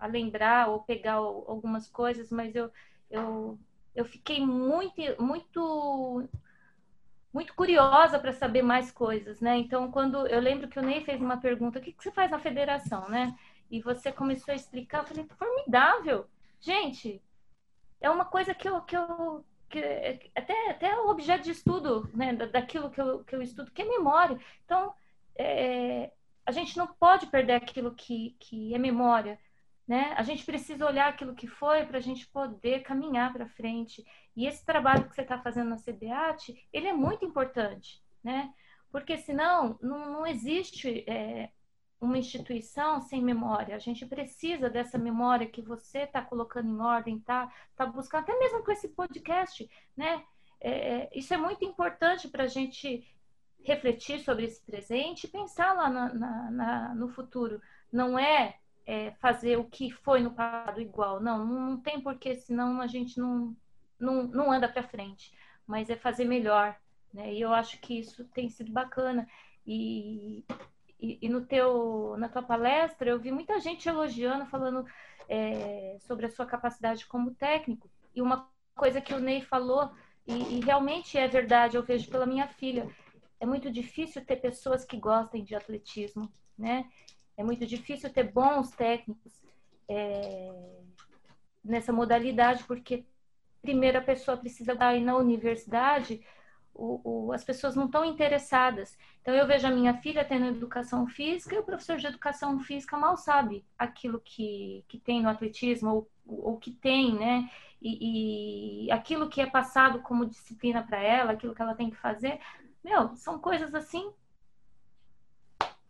[0.01, 2.71] a, lembrar ou pegar algumas coisas, mas eu,
[3.11, 3.59] eu,
[3.95, 6.29] eu fiquei muito, muito,
[7.33, 9.57] muito curiosa para saber mais coisas, né?
[9.57, 12.31] Então, quando eu lembro que o Ney fez uma pergunta, o que, que você faz
[12.31, 13.37] na federação, né?
[13.71, 16.27] E você começou a explicar, eu falei, formidável!
[16.61, 17.23] Gente,
[18.01, 19.81] é uma coisa que eu, que eu que
[20.35, 23.85] até, até o objeto de estudo, né, daquilo que eu, que eu estudo, que é
[23.85, 24.39] memória.
[24.65, 24.95] Então,
[25.37, 26.11] é,
[26.49, 29.39] a gente não pode perder aquilo que, que é memória,
[29.87, 30.15] né?
[30.17, 34.03] A gente precisa olhar aquilo que foi para a gente poder caminhar para frente.
[34.35, 38.51] E esse trabalho que você está fazendo na CBAT, ele é muito importante, né?
[38.91, 41.51] Porque senão não, não existe é,
[42.01, 43.77] uma instituição sem memória.
[43.77, 48.39] A gente precisa dessa memória que você está colocando em ordem, tá, tá buscando, até
[48.39, 50.25] mesmo com esse podcast, né?
[50.59, 53.07] É, é isso é muito importante para a gente
[53.65, 57.61] refletir sobre esse presente e pensar lá na, na, na, no futuro.
[57.93, 58.57] Não é,
[58.87, 63.19] é, fazer o que foi no passado igual, não, não tem porquê, senão a gente
[63.19, 63.55] não,
[63.99, 65.33] não, não anda para frente,
[65.67, 66.77] mas é fazer melhor,
[67.13, 67.33] né?
[67.33, 69.29] E eu acho que isso tem sido bacana.
[69.67, 70.45] E,
[70.99, 74.85] e, e no teu, na tua palestra eu vi muita gente elogiando, falando
[75.29, 77.91] é, sobre a sua capacidade como técnico.
[78.15, 79.91] E uma coisa que o Ney falou,
[80.27, 82.89] e, e realmente é verdade, eu vejo pela minha filha,
[83.41, 86.89] é muito difícil ter pessoas que gostem de atletismo, né?
[87.37, 89.33] É muito difícil ter bons técnicos
[89.89, 90.53] é,
[91.65, 93.05] nessa modalidade, porque
[93.63, 96.21] primeiro a pessoa precisa ir na universidade,
[96.75, 98.97] o, o, as pessoas não estão interessadas.
[99.21, 102.97] Então eu vejo a minha filha tendo educação física e o professor de educação física
[102.97, 107.51] mal sabe aquilo que, que tem no atletismo ou, ou que tem, né?
[107.81, 111.97] E, e aquilo que é passado como disciplina para ela, aquilo que ela tem que
[111.97, 112.41] fazer,
[112.85, 114.13] meu, são coisas assim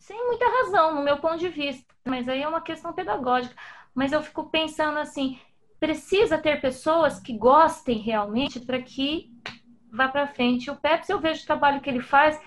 [0.09, 3.55] sem muita razão, no meu ponto de vista, mas aí é uma questão pedagógica.
[3.95, 5.39] Mas eu fico pensando assim,
[5.79, 9.31] precisa ter pessoas que gostem realmente para que
[9.93, 10.71] vá para frente.
[10.71, 12.41] O Pepsi, eu vejo o trabalho que ele faz,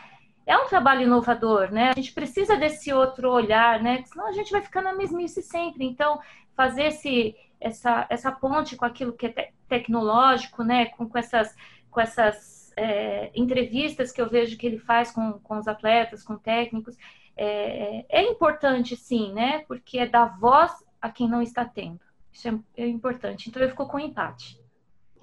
[0.48, 1.92] é um trabalho inovador, né?
[1.92, 4.04] A gente precisa desse outro olhar, né?
[4.06, 5.86] Senão a gente vai ficar na mesmice sempre.
[5.86, 6.20] Então,
[6.56, 10.88] fazer esse, essa, essa ponte com aquilo que é te tecnológico, né?
[10.88, 11.56] Com, com essas,
[11.92, 16.36] com essas é, entrevistas que eu vejo que ele faz com, com os atletas, com
[16.36, 16.98] técnicos,
[17.38, 19.64] é, é importante, sim, né?
[19.68, 22.00] Porque é dar voz a quem não está tendo.
[22.34, 23.50] Isso é, é importante.
[23.50, 24.60] Então, eu fico com empate.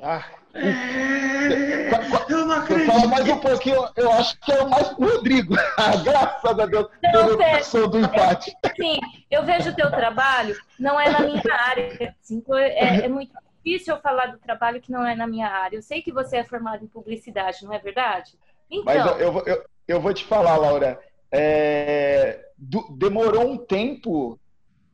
[0.00, 1.90] Ah, é...
[2.28, 2.86] eu não acredito.
[2.86, 5.54] Fala mais um pouquinho, eu acho que é mais o Rodrigo.
[5.76, 8.52] Ah, graças a Deus, não, pelo do empate.
[8.76, 12.14] Sim, eu vejo o teu trabalho, não é na minha área.
[12.20, 13.32] Assim, é, é, muito
[13.62, 15.76] difícil eu falar do trabalho que não é na minha área.
[15.76, 18.38] Eu sei que você é formado em publicidade, não é verdade?
[18.70, 18.84] Então...
[18.84, 21.00] Mas eu, eu, eu, vou te falar, Laura
[21.30, 24.38] é, do, demorou um tempo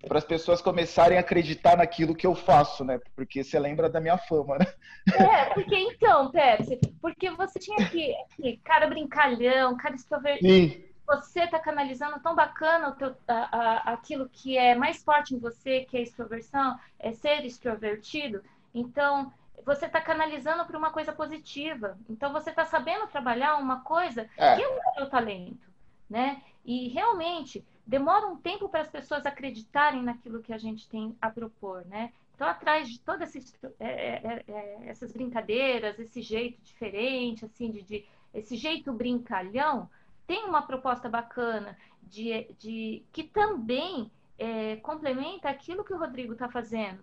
[0.06, 3.00] para as pessoas começarem a acreditar naquilo que eu faço, né?
[3.16, 4.66] Porque você lembra da minha fama, né?
[5.14, 8.14] É, porque então, Pepsi, porque você tinha que,
[8.62, 10.92] cara brincalhão, cara extrovertido.
[11.06, 15.82] Você tá canalizando tão bacana teu, a, a, aquilo que é mais forte em você,
[15.82, 18.42] que é extroversão, é ser extrovertido.
[18.74, 19.32] Então,
[19.64, 21.96] você está canalizando para uma coisa positiva.
[22.10, 24.56] Então, você está sabendo trabalhar uma coisa é.
[24.56, 25.74] que é o seu talento
[26.08, 26.42] né?
[26.64, 31.30] E realmente demora um tempo para as pessoas acreditarem naquilo que a gente tem a
[31.30, 32.12] propor, né?
[32.34, 37.82] Então, atrás de todas essas, é, é, é, essas brincadeiras, esse jeito diferente, assim, de,
[37.82, 39.88] de, esse jeito brincalhão,
[40.26, 46.48] tem uma proposta bacana de, de que também é, complementa aquilo que o Rodrigo está
[46.48, 46.98] fazendo.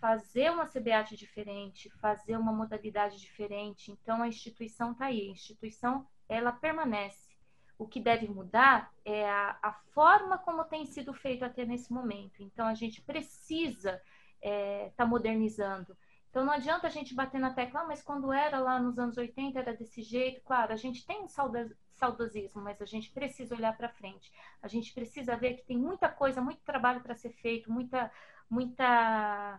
[0.00, 3.90] Fazer uma CBAT diferente, fazer uma modalidade diferente.
[3.90, 5.28] Então, a instituição está aí.
[5.28, 7.26] A instituição, ela permanece
[7.78, 12.42] o que deve mudar é a, a, forma como tem sido feito até nesse momento.
[12.42, 14.00] Então, a gente precisa
[14.40, 15.96] estar é, tá modernizando.
[16.30, 19.16] Então, não adianta a gente bater na tecla, ah, mas quando era lá nos anos
[19.16, 20.42] 80 era desse jeito.
[20.42, 24.30] Claro, a gente tem saudosismo, mas a gente precisa olhar para frente.
[24.60, 28.12] A gente precisa ver que tem muita coisa, muito trabalho para ser feito, muita,
[28.50, 29.58] muita.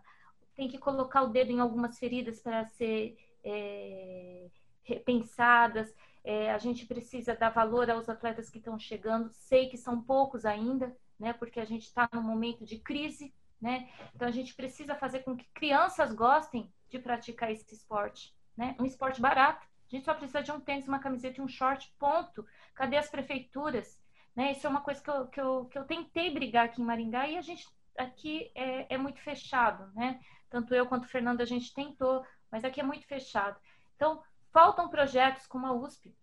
[0.57, 4.49] Tem que colocar o dedo em algumas feridas para ser é,
[4.83, 5.95] repensadas.
[6.23, 9.29] É, a gente precisa dar valor aos atletas que estão chegando.
[9.31, 11.31] Sei que são poucos ainda, né?
[11.31, 13.87] Porque a gente está num momento de crise, né?
[14.13, 18.75] Então a gente precisa fazer com que crianças gostem de praticar esse esporte, né?
[18.79, 19.65] Um esporte barato.
[19.89, 22.45] A gente só precisa de um tênis, uma camiseta e um short, ponto.
[22.75, 23.97] Cadê as prefeituras?
[24.35, 24.51] Né?
[24.51, 27.27] Isso é uma coisa que eu, que, eu, que eu tentei brigar aqui em Maringá
[27.27, 27.67] e a gente
[27.97, 30.19] aqui é, é muito fechado, né?
[30.49, 33.59] Tanto eu quanto o Fernando a gente tentou, mas aqui é muito fechado.
[33.95, 34.23] Então,
[34.57, 36.15] Faltam projetos como a USP.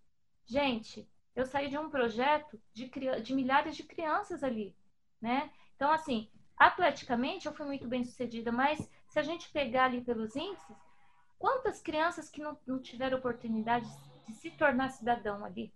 [0.45, 2.91] Gente, eu saí de um projeto de,
[3.23, 4.75] de milhares de crianças ali,
[5.21, 5.53] né?
[5.77, 10.35] Então, assim, atleticamente eu fui muito bem sucedida, mas se a gente pegar ali pelos
[10.35, 10.77] índices,
[11.39, 13.87] quantas crianças que não, não tiveram oportunidade
[14.27, 15.73] de se tornar cidadão ali?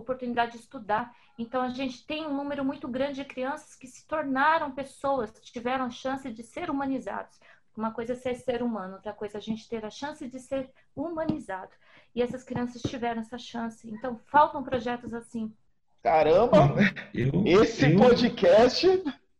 [0.00, 1.14] Oportunidade de estudar.
[1.38, 5.90] Então, a gente tem um número muito grande de crianças que se tornaram pessoas, tiveram
[5.90, 7.38] chance de ser humanizados.
[7.76, 10.38] Uma coisa é ser ser humano, outra coisa é a gente ter a chance de
[10.38, 11.70] ser humanizado.
[12.14, 13.88] E essas crianças tiveram essa chance.
[13.88, 15.52] Então, faltam projetos assim.
[16.02, 16.74] Caramba!
[17.14, 17.98] Eu, Esse eu...
[17.98, 18.86] podcast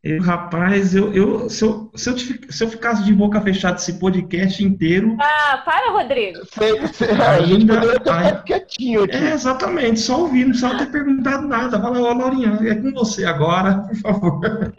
[0.02, 3.98] Eu, rapaz, eu, eu, se, eu, se, eu, se eu ficasse de boca fechada esse
[3.98, 5.14] podcast inteiro.
[5.20, 6.38] Ah, para, Rodrigo.
[7.28, 9.14] ainda, a quietinho aqui.
[9.14, 11.78] É, exatamente, só ouvindo, não precisava ter perguntado nada.
[11.78, 14.72] Fala, ô, Laurinha, é com você agora, por favor.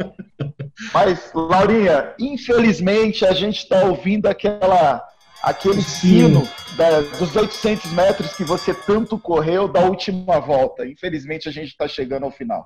[0.92, 5.04] Mas, Laurinha, infelizmente a gente está ouvindo aquela,
[5.44, 6.32] aquele Sim.
[6.32, 10.88] sino da, dos 800 metros que você tanto correu da última volta.
[10.88, 12.66] Infelizmente a gente está chegando ao final.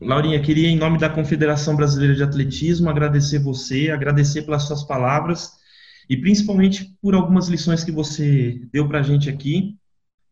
[0.00, 5.52] Laurinha, queria, em nome da Confederação Brasileira de Atletismo, agradecer você, agradecer pelas suas palavras
[6.10, 9.76] e principalmente por algumas lições que você deu para a gente aqui.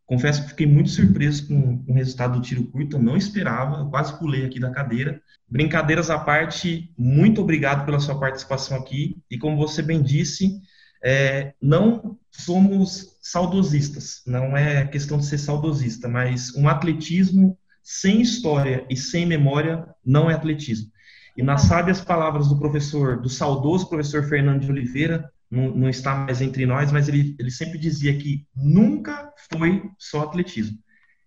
[0.05, 3.89] Confesso que fiquei muito surpreso com, o resultado do tiro curto, eu não esperava, eu
[3.89, 5.21] quase pulei aqui da cadeira.
[5.47, 9.17] Brincadeiras à parte, muito obrigado pela sua participação aqui.
[9.31, 10.59] E como você bem disse,
[11.01, 18.85] é, não somos saudosistas, não é questão de ser saudosista, mas um atletismo sem história
[18.89, 20.91] e sem memória não é atletismo.
[21.35, 26.15] E nas sábias palavras do professor, do saudoso professor Fernando de Oliveira, não, não está
[26.15, 30.77] mais entre nós, mas ele, ele sempre dizia que nunca foi só atletismo.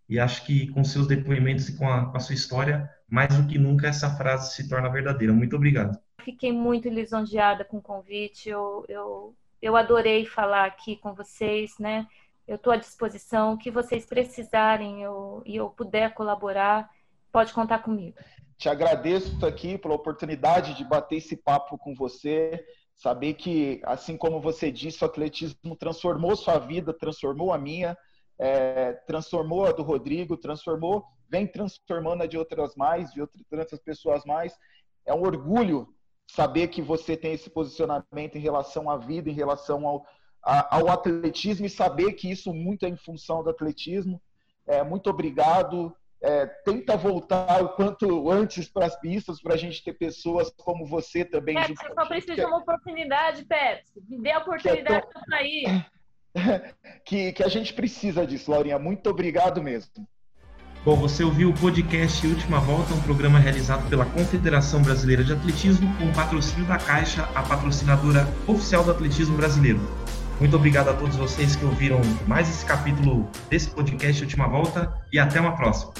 [0.08, 3.46] E acho que com seus depoimentos e com a, com a sua história, mais do
[3.46, 5.32] que nunca essa frase se torna verdadeira.
[5.32, 5.98] Muito obrigado.
[6.24, 8.48] Fiquei muito lisonjeada com o convite.
[8.48, 12.06] Eu, eu, eu adorei falar aqui com vocês, né?
[12.46, 13.54] Eu estou à disposição.
[13.54, 15.02] O que vocês precisarem
[15.44, 16.88] e eu puder colaborar,
[17.32, 18.16] pode contar comigo.
[18.56, 22.64] Te agradeço aqui pela oportunidade de bater esse papo com você.
[22.94, 27.96] Saber que, assim como você disse, o atletismo transformou sua vida, transformou a minha,
[28.38, 34.24] é, transformou a do Rodrigo, transformou, vem transformando a de outras mais, de outras pessoas
[34.24, 34.56] mais.
[35.04, 35.86] É um orgulho
[36.26, 40.06] saber que você tem esse posicionamento em relação à vida, em relação ao,
[40.46, 44.20] ao atletismo e saber que isso muito é em função do atletismo.
[44.66, 45.94] É, muito obrigado.
[46.22, 50.86] É, tenta voltar o quanto antes para as pistas para a gente ter pessoas como
[50.86, 51.58] você também.
[51.58, 54.00] É, você só precisa de uma oportunidade, Pepsi.
[54.08, 55.10] Me dê a oportunidade é tão...
[55.10, 55.86] para sair.
[57.04, 58.78] que, que a gente precisa disso, Laurinha.
[58.78, 60.06] Muito obrigado mesmo.
[60.84, 65.92] Bom, você ouviu o podcast Última Volta, um programa realizado pela Confederação Brasileira de Atletismo
[65.98, 69.80] com o patrocínio da Caixa, a patrocinadora oficial do atletismo brasileiro.
[70.38, 75.18] Muito obrigado a todos vocês que ouviram mais esse capítulo desse podcast Última Volta e
[75.18, 75.94] até uma próxima.